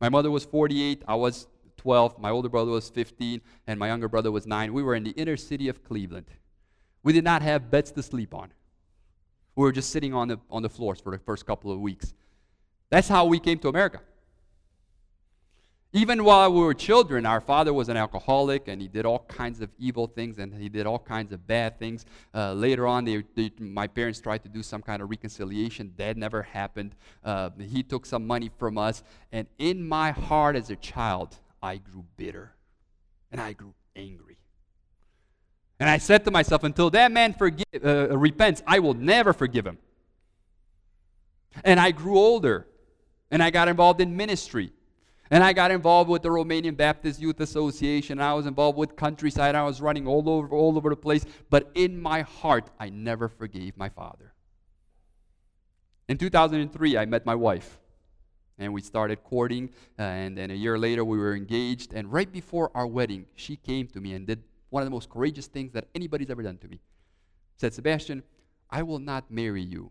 My 0.00 0.08
mother 0.08 0.30
was 0.30 0.44
48, 0.44 1.02
I 1.08 1.14
was 1.14 1.46
12, 1.76 2.18
my 2.18 2.30
older 2.30 2.48
brother 2.48 2.70
was 2.70 2.88
15, 2.90 3.40
and 3.66 3.78
my 3.78 3.88
younger 3.88 4.08
brother 4.08 4.30
was 4.30 4.46
9. 4.46 4.72
We 4.72 4.82
were 4.82 4.94
in 4.94 5.04
the 5.04 5.10
inner 5.12 5.36
city 5.36 5.68
of 5.68 5.84
Cleveland. 5.84 6.26
We 7.02 7.12
did 7.12 7.24
not 7.24 7.42
have 7.42 7.70
beds 7.70 7.90
to 7.92 8.02
sleep 8.02 8.34
on. 8.34 8.52
We 9.56 9.62
were 9.62 9.72
just 9.72 9.90
sitting 9.90 10.14
on 10.14 10.28
the, 10.28 10.38
on 10.50 10.62
the 10.62 10.68
floors 10.68 11.00
for 11.00 11.10
the 11.10 11.18
first 11.18 11.46
couple 11.46 11.72
of 11.72 11.80
weeks. 11.80 12.14
That's 12.90 13.08
how 13.08 13.24
we 13.24 13.38
came 13.38 13.58
to 13.60 13.68
America. 13.68 14.00
Even 15.92 16.22
while 16.22 16.52
we 16.52 16.60
were 16.60 16.74
children, 16.74 17.24
our 17.24 17.40
father 17.40 17.72
was 17.72 17.88
an 17.88 17.96
alcoholic 17.96 18.68
and 18.68 18.82
he 18.82 18.88
did 18.88 19.06
all 19.06 19.20
kinds 19.20 19.62
of 19.62 19.70
evil 19.78 20.06
things 20.06 20.38
and 20.38 20.52
he 20.54 20.68
did 20.68 20.86
all 20.86 20.98
kinds 20.98 21.32
of 21.32 21.46
bad 21.46 21.78
things. 21.78 22.04
Uh, 22.34 22.52
later 22.52 22.86
on, 22.86 23.06
they, 23.06 23.24
they, 23.34 23.50
my 23.58 23.86
parents 23.86 24.20
tried 24.20 24.42
to 24.42 24.50
do 24.50 24.62
some 24.62 24.82
kind 24.82 25.00
of 25.00 25.08
reconciliation. 25.08 25.94
That 25.96 26.18
never 26.18 26.42
happened. 26.42 26.94
Uh, 27.24 27.50
he 27.58 27.82
took 27.82 28.04
some 28.04 28.26
money 28.26 28.50
from 28.58 28.76
us. 28.76 29.02
And 29.32 29.48
in 29.58 29.88
my 29.88 30.10
heart 30.10 30.56
as 30.56 30.68
a 30.68 30.76
child, 30.76 31.34
I 31.62 31.78
grew 31.78 32.04
bitter 32.18 32.52
and 33.32 33.40
I 33.40 33.54
grew 33.54 33.72
angry. 33.96 34.36
And 35.80 35.88
I 35.88 35.98
said 35.98 36.24
to 36.24 36.30
myself, 36.30 36.64
until 36.64 36.90
that 36.90 37.12
man 37.12 37.32
forgive, 37.32 37.64
uh, 37.82 38.18
repents, 38.18 38.62
I 38.66 38.80
will 38.80 38.94
never 38.94 39.32
forgive 39.32 39.66
him. 39.66 39.78
And 41.64 41.80
I 41.80 41.92
grew 41.92 42.18
older, 42.18 42.66
and 43.30 43.42
I 43.42 43.50
got 43.50 43.68
involved 43.68 44.00
in 44.00 44.16
ministry. 44.16 44.72
And 45.30 45.44
I 45.44 45.52
got 45.52 45.70
involved 45.70 46.08
with 46.08 46.22
the 46.22 46.30
Romanian 46.30 46.76
Baptist 46.76 47.20
Youth 47.20 47.40
Association. 47.40 48.20
I 48.20 48.32
was 48.32 48.46
involved 48.46 48.78
with 48.78 48.96
Countryside. 48.96 49.54
I 49.54 49.62
was 49.64 49.80
running 49.80 50.06
all 50.06 50.28
over, 50.28 50.48
all 50.48 50.76
over 50.76 50.90
the 50.90 50.96
place. 50.96 51.24
But 51.50 51.70
in 51.74 52.00
my 52.00 52.22
heart, 52.22 52.70
I 52.80 52.88
never 52.88 53.28
forgave 53.28 53.76
my 53.76 53.90
father. 53.90 54.32
In 56.08 56.16
2003, 56.16 56.96
I 56.96 57.04
met 57.04 57.26
my 57.26 57.34
wife. 57.34 57.78
And 58.58 58.72
we 58.72 58.80
started 58.80 59.22
courting. 59.22 59.70
Uh, 59.98 60.02
and 60.02 60.36
then 60.36 60.50
a 60.50 60.54
year 60.54 60.78
later, 60.78 61.04
we 61.04 61.18
were 61.18 61.34
engaged. 61.34 61.92
And 61.92 62.10
right 62.10 62.30
before 62.30 62.70
our 62.74 62.86
wedding, 62.86 63.26
she 63.34 63.56
came 63.56 63.86
to 63.88 64.00
me 64.00 64.14
and 64.14 64.26
did 64.26 64.42
one 64.70 64.82
of 64.82 64.86
the 64.86 64.90
most 64.90 65.10
courageous 65.10 65.46
things 65.46 65.72
that 65.72 65.88
anybody's 65.94 66.30
ever 66.30 66.42
done 66.42 66.58
to 66.58 66.68
me. 66.68 66.80
Said, 67.56 67.74
Sebastian, 67.74 68.22
I 68.70 68.82
will 68.82 68.98
not 68.98 69.30
marry 69.30 69.62
you 69.62 69.90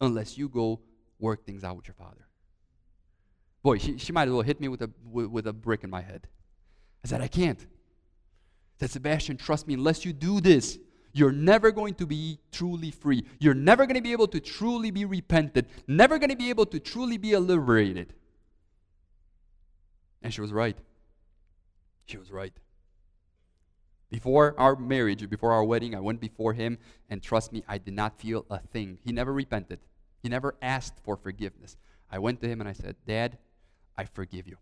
unless 0.00 0.36
you 0.36 0.48
go 0.48 0.80
work 1.18 1.46
things 1.46 1.64
out 1.64 1.76
with 1.76 1.88
your 1.88 1.94
father. 1.94 2.25
Boy, 3.66 3.78
she, 3.78 3.98
she 3.98 4.12
might 4.12 4.28
as 4.28 4.32
well 4.32 4.42
hit 4.42 4.60
me 4.60 4.68
with 4.68 4.80
a, 4.82 4.90
with, 5.10 5.48
a 5.48 5.52
brick 5.52 5.82
in 5.82 5.90
my 5.90 6.00
head. 6.00 6.28
I 7.04 7.08
said, 7.08 7.20
I 7.20 7.26
can't. 7.26 7.66
Said, 8.78 8.92
Sebastian, 8.92 9.38
trust 9.38 9.66
me, 9.66 9.74
unless 9.74 10.04
you 10.04 10.12
do 10.12 10.40
this, 10.40 10.78
you're 11.12 11.32
never 11.32 11.72
going 11.72 11.94
to 11.94 12.06
be 12.06 12.38
truly 12.52 12.92
free. 12.92 13.24
You're 13.40 13.54
never 13.54 13.84
going 13.84 13.96
to 13.96 14.00
be 14.00 14.12
able 14.12 14.28
to 14.28 14.38
truly 14.38 14.92
be 14.92 15.04
repented, 15.04 15.66
never 15.88 16.16
going 16.20 16.30
to 16.30 16.36
be 16.36 16.48
able 16.48 16.66
to 16.66 16.78
truly 16.78 17.18
be 17.18 17.36
liberated. 17.36 18.14
And 20.22 20.32
she 20.32 20.40
was 20.40 20.52
right. 20.52 20.78
She 22.04 22.18
was 22.18 22.30
right. 22.30 22.52
Before 24.10 24.54
our 24.58 24.76
marriage, 24.76 25.28
before 25.28 25.50
our 25.50 25.64
wedding, 25.64 25.96
I 25.96 25.98
went 25.98 26.20
before 26.20 26.52
him, 26.52 26.78
and 27.10 27.20
trust 27.20 27.52
me, 27.52 27.64
I 27.66 27.78
did 27.78 27.94
not 27.94 28.20
feel 28.20 28.46
a 28.48 28.60
thing. 28.60 28.98
He 29.04 29.10
never 29.10 29.32
repented, 29.32 29.80
he 30.22 30.28
never 30.28 30.54
asked 30.62 31.00
for 31.02 31.16
forgiveness. 31.16 31.76
I 32.08 32.20
went 32.20 32.40
to 32.42 32.48
him 32.48 32.60
and 32.60 32.68
I 32.68 32.72
said, 32.72 32.94
Dad, 33.04 33.38
I 33.96 34.04
forgive 34.04 34.46
you. 34.46 34.56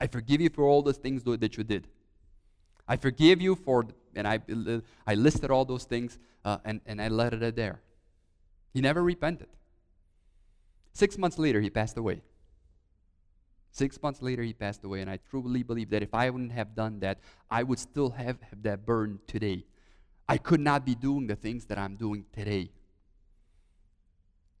I 0.00 0.06
forgive 0.06 0.40
you 0.40 0.50
for 0.50 0.64
all 0.64 0.82
those 0.82 0.96
things 0.96 1.22
that 1.24 1.56
you 1.56 1.64
did. 1.64 1.88
I 2.86 2.96
forgive 2.96 3.40
you 3.42 3.54
for, 3.54 3.86
and 4.14 4.26
I, 4.26 4.40
I 5.06 5.14
listed 5.14 5.50
all 5.50 5.64
those 5.64 5.84
things, 5.84 6.18
uh, 6.44 6.58
and, 6.64 6.80
and 6.86 7.02
I 7.02 7.08
let 7.08 7.34
it 7.34 7.56
there. 7.56 7.80
He 8.72 8.80
never 8.80 9.02
repented. 9.02 9.48
Six 10.92 11.18
months 11.18 11.38
later, 11.38 11.60
he 11.60 11.70
passed 11.70 11.96
away. 11.96 12.22
Six 13.70 14.00
months 14.02 14.22
later, 14.22 14.42
he 14.42 14.52
passed 14.52 14.82
away, 14.84 15.02
and 15.02 15.10
I 15.10 15.18
truly 15.30 15.62
believe 15.62 15.90
that 15.90 16.02
if 16.02 16.14
I 16.14 16.30
wouldn't 16.30 16.52
have 16.52 16.74
done 16.74 17.00
that, 17.00 17.20
I 17.50 17.62
would 17.62 17.78
still 17.78 18.10
have, 18.10 18.40
have 18.42 18.62
that 18.62 18.86
burn 18.86 19.20
today. 19.26 19.64
I 20.28 20.38
could 20.38 20.60
not 20.60 20.84
be 20.84 20.94
doing 20.94 21.26
the 21.26 21.36
things 21.36 21.66
that 21.66 21.78
I'm 21.78 21.96
doing 21.96 22.24
today. 22.32 22.70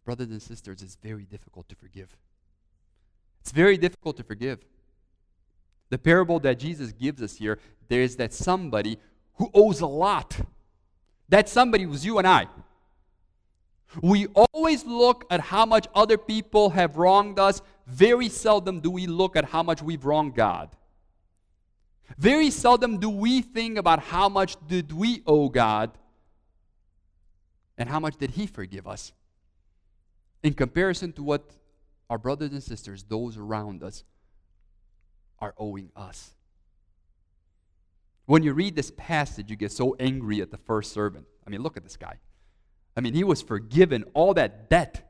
Brothers 0.04 0.28
and 0.28 0.40
sisters, 0.40 0.82
it's 0.82 0.96
very 1.02 1.24
difficult 1.24 1.68
to 1.68 1.76
forgive. 1.76 2.16
It's 3.48 3.54
very 3.54 3.78
difficult 3.78 4.18
to 4.18 4.22
forgive. 4.22 4.58
The 5.88 5.96
parable 5.96 6.38
that 6.40 6.58
Jesus 6.58 6.92
gives 6.92 7.22
us 7.22 7.36
here, 7.36 7.58
there 7.88 8.02
is 8.02 8.16
that 8.16 8.34
somebody 8.34 8.98
who 9.36 9.50
owes 9.54 9.80
a 9.80 9.86
lot. 9.86 10.38
That 11.30 11.48
somebody 11.48 11.86
was 11.86 12.04
you 12.04 12.18
and 12.18 12.28
I. 12.28 12.46
We 14.02 14.26
always 14.52 14.84
look 14.84 15.24
at 15.30 15.40
how 15.40 15.64
much 15.64 15.86
other 15.94 16.18
people 16.18 16.68
have 16.68 16.98
wronged 16.98 17.38
us. 17.38 17.62
Very 17.86 18.28
seldom 18.28 18.80
do 18.80 18.90
we 18.90 19.06
look 19.06 19.34
at 19.34 19.46
how 19.46 19.62
much 19.62 19.80
we've 19.82 20.04
wronged 20.04 20.34
God. 20.34 20.68
Very 22.18 22.50
seldom 22.50 22.98
do 22.98 23.08
we 23.08 23.40
think 23.40 23.78
about 23.78 24.00
how 24.00 24.28
much 24.28 24.56
did 24.66 24.92
we 24.92 25.22
owe 25.26 25.48
God 25.48 25.96
and 27.78 27.88
how 27.88 27.98
much 27.98 28.18
did 28.18 28.32
he 28.32 28.46
forgive 28.46 28.86
us 28.86 29.14
in 30.42 30.52
comparison 30.52 31.14
to 31.14 31.22
what 31.22 31.50
our 32.10 32.18
brothers 32.18 32.52
and 32.52 32.62
sisters, 32.62 33.04
those 33.04 33.36
around 33.36 33.82
us, 33.82 34.04
are 35.40 35.54
owing 35.58 35.90
us. 35.94 36.30
When 38.26 38.42
you 38.42 38.52
read 38.52 38.76
this 38.76 38.92
passage, 38.96 39.50
you 39.50 39.56
get 39.56 39.72
so 39.72 39.96
angry 39.98 40.40
at 40.40 40.50
the 40.50 40.58
first 40.58 40.92
servant. 40.92 41.26
I 41.46 41.50
mean, 41.50 41.62
look 41.62 41.76
at 41.76 41.84
this 41.84 41.96
guy. 41.96 42.18
I 42.96 43.00
mean, 43.00 43.14
he 43.14 43.24
was 43.24 43.40
forgiven 43.40 44.04
all 44.12 44.34
that 44.34 44.68
debt. 44.68 45.08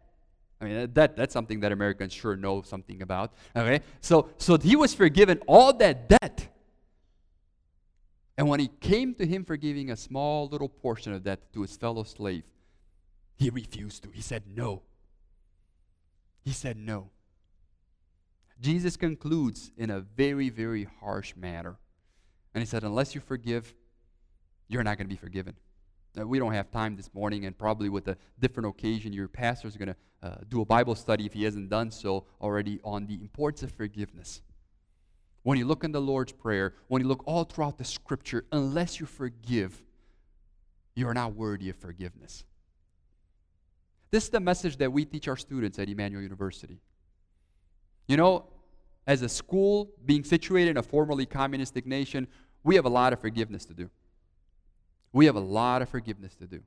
I 0.60 0.64
mean, 0.64 0.90
that, 0.94 1.16
that's 1.16 1.32
something 1.32 1.60
that 1.60 1.72
Americans 1.72 2.12
sure 2.12 2.36
know 2.36 2.62
something 2.62 3.00
about. 3.02 3.32
Okay? 3.56 3.80
So, 4.00 4.30
so 4.38 4.58
he 4.58 4.76
was 4.76 4.92
forgiven 4.92 5.40
all 5.46 5.72
that 5.74 6.08
debt. 6.08 6.48
And 8.36 8.48
when 8.48 8.60
he 8.60 8.68
came 8.68 9.14
to 9.14 9.26
him 9.26 9.44
for 9.44 9.56
giving 9.56 9.90
a 9.90 9.96
small 9.96 10.48
little 10.48 10.68
portion 10.68 11.12
of 11.12 11.24
that 11.24 11.52
to 11.54 11.62
his 11.62 11.76
fellow 11.76 12.04
slave, 12.04 12.44
he 13.36 13.50
refused 13.50 14.04
to. 14.04 14.10
He 14.10 14.22
said 14.22 14.44
no. 14.54 14.82
He 16.44 16.52
said 16.52 16.76
no. 16.76 17.10
Jesus 18.60 18.96
concludes 18.96 19.70
in 19.76 19.90
a 19.90 20.00
very, 20.00 20.48
very 20.48 20.88
harsh 21.00 21.34
manner. 21.36 21.76
And 22.54 22.62
he 22.62 22.66
said, 22.66 22.82
Unless 22.82 23.14
you 23.14 23.20
forgive, 23.20 23.74
you're 24.68 24.82
not 24.82 24.98
going 24.98 25.06
to 25.06 25.14
be 25.14 25.18
forgiven. 25.18 25.54
Uh, 26.18 26.26
we 26.26 26.38
don't 26.38 26.52
have 26.52 26.70
time 26.70 26.96
this 26.96 27.12
morning, 27.14 27.44
and 27.44 27.56
probably 27.56 27.88
with 27.88 28.08
a 28.08 28.16
different 28.40 28.68
occasion, 28.68 29.12
your 29.12 29.28
pastor 29.28 29.68
is 29.68 29.76
going 29.76 29.88
to 29.88 29.96
uh, 30.22 30.36
do 30.48 30.60
a 30.60 30.64
Bible 30.64 30.94
study 30.94 31.26
if 31.26 31.32
he 31.32 31.44
hasn't 31.44 31.68
done 31.68 31.90
so 31.90 32.24
already 32.40 32.80
on 32.82 33.06
the 33.06 33.14
importance 33.14 33.62
of 33.62 33.70
forgiveness. 33.70 34.42
When 35.42 35.58
you 35.58 35.66
look 35.66 35.84
in 35.84 35.92
the 35.92 36.00
Lord's 36.00 36.32
Prayer, 36.32 36.74
when 36.88 37.02
you 37.02 37.08
look 37.08 37.22
all 37.26 37.44
throughout 37.44 37.78
the 37.78 37.84
Scripture, 37.84 38.44
unless 38.50 38.98
you 38.98 39.06
forgive, 39.06 39.80
you 40.94 41.06
are 41.06 41.14
not 41.14 41.34
worthy 41.34 41.70
of 41.70 41.76
forgiveness. 41.76 42.44
This 44.10 44.24
is 44.24 44.30
the 44.30 44.40
message 44.40 44.78
that 44.78 44.92
we 44.92 45.04
teach 45.04 45.28
our 45.28 45.36
students 45.36 45.78
at 45.78 45.88
Emmanuel 45.88 46.22
University. 46.22 46.80
You 48.06 48.16
know, 48.16 48.46
as 49.06 49.22
a 49.22 49.28
school 49.28 49.90
being 50.04 50.24
situated 50.24 50.70
in 50.70 50.76
a 50.78 50.82
formerly 50.82 51.26
communistic 51.26 51.86
nation, 51.86 52.26
we 52.64 52.74
have 52.76 52.84
a 52.84 52.90
lot 52.90 53.12
of 53.12 53.20
forgiveness 53.20 53.64
to 53.66 53.74
do. 53.74 53.90
We 55.12 55.26
have 55.26 55.36
a 55.36 55.40
lot 55.40 55.82
of 55.82 55.88
forgiveness 55.88 56.34
to 56.36 56.46
do. 56.46 56.62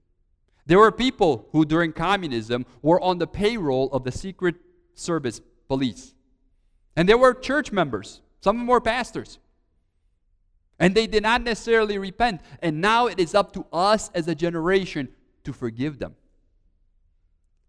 There 0.66 0.80
were 0.80 0.92
people 0.92 1.48
who, 1.52 1.66
during 1.66 1.94
communism, 1.94 2.66
were 2.82 3.02
on 3.02 3.18
the 3.18 3.28
payroll 3.28 3.92
of 3.92 4.04
the 4.04 4.12
Secret 4.12 4.56
Service 4.94 5.42
police. 5.68 6.14
And 6.96 7.08
there 7.08 7.18
were 7.18 7.34
church 7.34 7.72
members, 7.72 8.22
some 8.42 8.58
of 8.58 8.60
them 8.60 8.68
were 8.68 8.82
pastors. 8.82 9.40
And 10.80 10.96
they 10.96 11.06
did 11.06 11.22
not 11.22 11.44
necessarily 11.44 12.00
repent. 12.00 12.42
And 12.60 12.82
now 12.82 13.06
it 13.06 13.20
is 13.20 13.36
up 13.36 13.54
to 13.54 13.66
us 13.72 14.10
as 14.16 14.28
a 14.28 14.34
generation 14.34 15.10
to 15.44 15.54
forgive 15.54 16.00
them. 16.00 16.16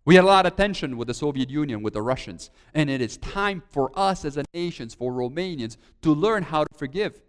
We 0.04 0.16
had 0.16 0.24
a 0.24 0.26
lot 0.26 0.46
of 0.46 0.56
tension 0.56 0.96
with 0.96 1.08
the 1.08 1.14
Soviet 1.14 1.48
Union, 1.48 1.82
with 1.82 1.94
the 1.94 2.02
Russians. 2.02 2.50
And 2.74 2.90
it 2.90 3.00
is 3.00 3.16
time 3.18 3.62
for 3.70 3.90
us 3.96 4.24
as 4.24 4.36
a 4.36 4.44
nation, 4.52 4.88
for 4.88 5.12
Romanians, 5.12 5.76
to 6.02 6.12
learn 6.12 6.42
how 6.42 6.64
to 6.64 6.74
forgive. 6.76 7.22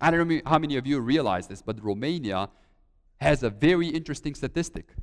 I 0.00 0.10
don't 0.10 0.26
know 0.26 0.40
how 0.46 0.58
many 0.58 0.76
of 0.76 0.86
you 0.86 0.98
realize 1.00 1.46
this, 1.46 1.62
but 1.62 1.82
Romania 1.84 2.48
has 3.20 3.42
a 3.42 3.50
very 3.50 3.88
interesting 3.88 4.34
statistic. 4.34 4.94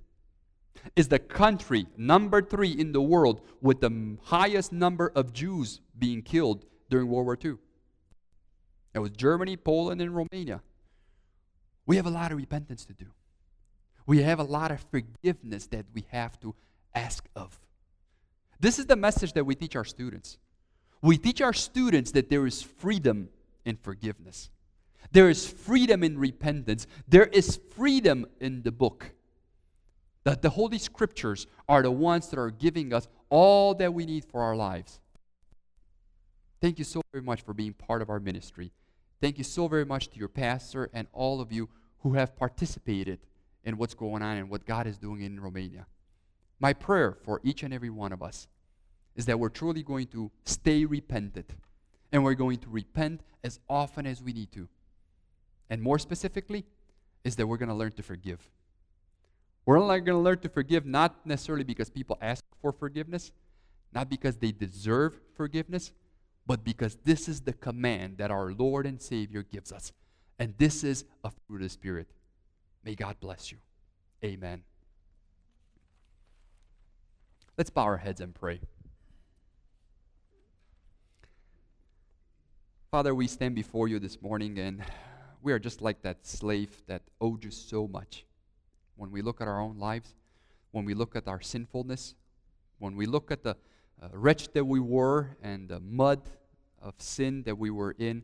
Is 0.95 1.07
the 1.07 1.19
country 1.19 1.87
number 1.97 2.41
three 2.41 2.71
in 2.71 2.91
the 2.91 3.01
world 3.01 3.41
with 3.61 3.79
the 3.81 4.17
highest 4.23 4.71
number 4.71 5.11
of 5.15 5.33
Jews 5.33 5.81
being 5.97 6.21
killed 6.21 6.65
during 6.89 7.07
World 7.07 7.25
War 7.25 7.37
II. 7.43 7.55
It 8.93 8.99
was 8.99 9.11
Germany, 9.11 9.57
Poland, 9.57 10.01
and 10.01 10.15
Romania. 10.15 10.61
We 11.85 11.95
have 11.97 12.05
a 12.05 12.11
lot 12.11 12.31
of 12.31 12.37
repentance 12.37 12.85
to 12.85 12.93
do. 12.93 13.05
We 14.07 14.23
have 14.23 14.39
a 14.39 14.43
lot 14.43 14.71
of 14.71 14.83
forgiveness 14.89 15.67
that 15.67 15.85
we 15.93 16.05
have 16.11 16.39
to 16.39 16.55
ask 16.95 17.25
of. 17.35 17.59
This 18.59 18.79
is 18.79 18.87
the 18.87 18.95
message 18.95 19.33
that 19.33 19.43
we 19.43 19.53
teach 19.53 19.75
our 19.75 19.85
students. 19.85 20.37
We 21.01 21.17
teach 21.17 21.41
our 21.41 21.53
students 21.53 22.11
that 22.13 22.29
there 22.29 22.47
is 22.47 22.63
freedom 22.63 23.29
in 23.65 23.75
forgiveness. 23.75 24.49
There 25.11 25.29
is 25.29 25.47
freedom 25.47 26.03
in 26.03 26.17
repentance. 26.17 26.87
There 27.07 27.25
is 27.25 27.59
freedom 27.75 28.25
in 28.39 28.63
the 28.63 28.71
book. 28.71 29.11
That 30.23 30.41
the 30.41 30.49
Holy 30.49 30.79
Scriptures 30.79 31.45
are 31.69 31.83
the 31.83 31.91
ones 31.91 32.29
that 32.29 32.39
are 32.39 32.49
giving 32.49 32.93
us 32.93 33.07
all 33.29 33.75
that 33.75 33.93
we 33.93 34.05
need 34.05 34.25
for 34.25 34.41
our 34.41 34.55
lives. 34.55 34.99
Thank 36.61 36.79
you 36.79 36.85
so 36.85 37.01
very 37.11 37.23
much 37.23 37.41
for 37.41 37.53
being 37.53 37.73
part 37.73 38.01
of 38.01 38.09
our 38.09 38.19
ministry. 38.19 38.71
Thank 39.21 39.37
you 39.37 39.43
so 39.43 39.67
very 39.67 39.85
much 39.85 40.09
to 40.09 40.17
your 40.17 40.27
pastor 40.29 40.89
and 40.93 41.07
all 41.13 41.41
of 41.41 41.51
you 41.51 41.69
who 41.99 42.13
have 42.13 42.35
participated 42.35 43.19
in 43.67 43.77
what's 43.77 43.93
going 43.93 44.23
on 44.23 44.37
and 44.37 44.49
what 44.49 44.65
God 44.65 44.87
is 44.87 44.97
doing 44.97 45.21
in 45.21 45.41
Romania. 45.41 45.85
My 46.57 46.71
prayer 46.71 47.17
for 47.25 47.41
each 47.43 47.63
and 47.63 47.73
every 47.73 47.89
one 47.89 48.13
of 48.13 48.23
us 48.23 48.47
is 49.17 49.25
that 49.25 49.37
we're 49.37 49.49
truly 49.49 49.83
going 49.83 50.07
to 50.07 50.31
stay 50.45 50.85
repentant 50.85 51.53
and 52.13 52.23
we're 52.23 52.33
going 52.33 52.59
to 52.59 52.69
repent 52.69 53.19
as 53.43 53.59
often 53.69 54.07
as 54.07 54.23
we 54.23 54.31
need 54.31 54.53
to. 54.53 54.69
And 55.69 55.81
more 55.81 55.99
specifically, 55.99 56.63
is 57.25 57.35
that 57.35 57.45
we're 57.45 57.57
going 57.57 57.67
to 57.67 57.75
learn 57.75 57.91
to 57.91 58.03
forgive. 58.03 58.39
We're 59.65 59.77
only 59.77 59.99
going 59.99 60.17
to 60.17 60.23
learn 60.23 60.39
to 60.39 60.49
forgive 60.49 60.85
not 60.85 61.25
necessarily 61.25 61.65
because 61.65 61.89
people 61.89 62.17
ask 62.21 62.41
for 62.61 62.71
forgiveness, 62.71 63.33
not 63.91 64.09
because 64.09 64.37
they 64.37 64.53
deserve 64.53 65.19
forgiveness, 65.35 65.91
but 66.45 66.63
because 66.63 66.97
this 67.03 67.27
is 67.27 67.41
the 67.41 67.51
command 67.51 68.19
that 68.19 68.31
our 68.31 68.53
Lord 68.53 68.85
and 68.85 69.01
Savior 69.01 69.43
gives 69.43 69.73
us. 69.73 69.91
And 70.39 70.53
this 70.57 70.85
is 70.85 71.03
a 71.25 71.31
fruit 71.31 71.57
of 71.57 71.63
the 71.63 71.69
Spirit. 71.69 72.07
May 72.87 72.95
God 72.95 73.17
bless 73.19 73.51
you. 73.51 73.57
Amen. 74.23 74.63
Let's 77.57 77.69
bow 77.69 77.81
our 77.81 77.97
heads 77.97 78.21
and 78.21 78.33
pray. 78.33 78.61
Father, 82.89 83.13
we 83.13 83.27
stand 83.27 83.55
before 83.55 83.89
you 83.89 83.99
this 83.99 84.21
morning 84.21 84.57
and 84.57 84.81
we 85.43 85.51
are 85.51 85.59
just 85.59 85.81
like 85.81 86.01
that 86.03 86.25
slave 86.25 86.81
that 86.87 87.01
owed 87.19 87.43
you 87.43 87.51
so 87.51 87.89
much. 87.89 88.23
When 88.95 89.11
we 89.11 89.21
look 89.21 89.41
at 89.41 89.49
our 89.49 89.59
own 89.59 89.77
lives, 89.79 90.15
when 90.71 90.85
we 90.85 90.93
look 90.93 91.13
at 91.17 91.27
our 91.27 91.41
sinfulness, 91.41 92.15
when 92.79 92.95
we 92.95 93.05
look 93.05 93.31
at 93.31 93.43
the 93.43 93.57
uh, 94.01 94.07
wretch 94.13 94.47
that 94.53 94.63
we 94.63 94.79
were 94.79 95.35
and 95.43 95.67
the 95.67 95.81
mud 95.81 96.21
of 96.81 96.93
sin 96.99 97.43
that 97.43 97.57
we 97.57 97.69
were 97.69 97.97
in, 97.99 98.23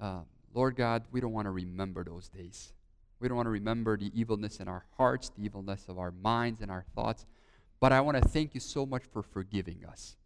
uh, 0.00 0.20
Lord 0.54 0.76
God, 0.76 1.02
we 1.12 1.20
don't 1.20 1.34
want 1.34 1.44
to 1.44 1.50
remember 1.50 2.04
those 2.04 2.30
days. 2.30 2.72
We 3.20 3.28
don't 3.28 3.36
want 3.36 3.46
to 3.46 3.50
remember 3.50 3.96
the 3.96 4.12
evilness 4.18 4.60
in 4.60 4.68
our 4.68 4.84
hearts, 4.96 5.30
the 5.36 5.44
evilness 5.44 5.86
of 5.88 5.98
our 5.98 6.12
minds 6.12 6.60
and 6.60 6.70
our 6.70 6.84
thoughts. 6.94 7.26
But 7.80 7.92
I 7.92 8.00
want 8.00 8.22
to 8.22 8.28
thank 8.28 8.54
you 8.54 8.60
so 8.60 8.86
much 8.86 9.04
for 9.12 9.22
forgiving 9.22 9.84
us. 9.88 10.16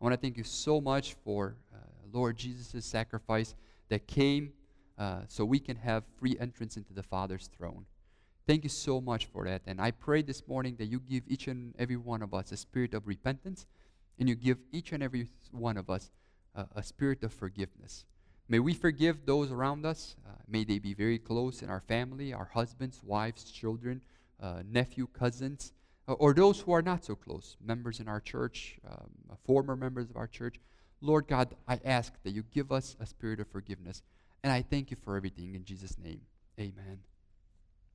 I 0.00 0.04
want 0.04 0.14
to 0.14 0.20
thank 0.20 0.36
you 0.36 0.44
so 0.44 0.80
much 0.80 1.14
for 1.24 1.56
uh, 1.72 1.78
Lord 2.12 2.36
Jesus' 2.36 2.84
sacrifice 2.84 3.54
that 3.88 4.06
came 4.06 4.52
uh, 4.98 5.20
so 5.28 5.44
we 5.44 5.58
can 5.58 5.76
have 5.76 6.04
free 6.18 6.36
entrance 6.40 6.76
into 6.76 6.92
the 6.92 7.02
Father's 7.02 7.48
throne. 7.56 7.86
Thank 8.46 8.64
you 8.64 8.70
so 8.70 9.00
much 9.00 9.26
for 9.26 9.44
that. 9.44 9.62
And 9.66 9.80
I 9.80 9.92
pray 9.92 10.22
this 10.22 10.42
morning 10.46 10.76
that 10.78 10.86
you 10.86 11.00
give 11.00 11.22
each 11.28 11.46
and 11.46 11.74
every 11.78 11.96
one 11.96 12.22
of 12.22 12.34
us 12.34 12.52
a 12.52 12.56
spirit 12.56 12.94
of 12.94 13.06
repentance 13.06 13.66
and 14.18 14.28
you 14.28 14.34
give 14.34 14.58
each 14.72 14.92
and 14.92 15.02
every 15.02 15.28
one 15.52 15.76
of 15.76 15.88
us 15.88 16.10
uh, 16.54 16.64
a 16.74 16.82
spirit 16.82 17.22
of 17.22 17.32
forgiveness. 17.32 18.04
May 18.50 18.58
we 18.58 18.74
forgive 18.74 19.26
those 19.26 19.52
around 19.52 19.86
us. 19.86 20.16
Uh, 20.26 20.32
may 20.48 20.64
they 20.64 20.80
be 20.80 20.92
very 20.92 21.18
close 21.18 21.62
in 21.62 21.70
our 21.70 21.80
family, 21.80 22.34
our 22.34 22.50
husbands, 22.52 23.00
wives, 23.04 23.44
children, 23.44 24.00
uh, 24.42 24.62
nephew, 24.68 25.06
cousins, 25.06 25.72
uh, 26.08 26.14
or 26.14 26.34
those 26.34 26.58
who 26.58 26.72
are 26.72 26.82
not 26.82 27.04
so 27.04 27.14
close, 27.14 27.56
members 27.64 28.00
in 28.00 28.08
our 28.08 28.18
church, 28.18 28.76
um, 28.88 29.08
former 29.44 29.76
members 29.76 30.10
of 30.10 30.16
our 30.16 30.26
church. 30.26 30.56
Lord 31.00 31.28
God, 31.28 31.54
I 31.68 31.78
ask 31.84 32.12
that 32.24 32.32
you 32.32 32.42
give 32.52 32.72
us 32.72 32.96
a 32.98 33.06
spirit 33.06 33.38
of 33.38 33.46
forgiveness. 33.46 34.02
And 34.42 34.52
I 34.52 34.62
thank 34.62 34.90
you 34.90 34.96
for 34.96 35.16
everything 35.16 35.54
in 35.54 35.64
Jesus' 35.64 35.96
name. 35.96 36.22
Amen. 36.58 36.98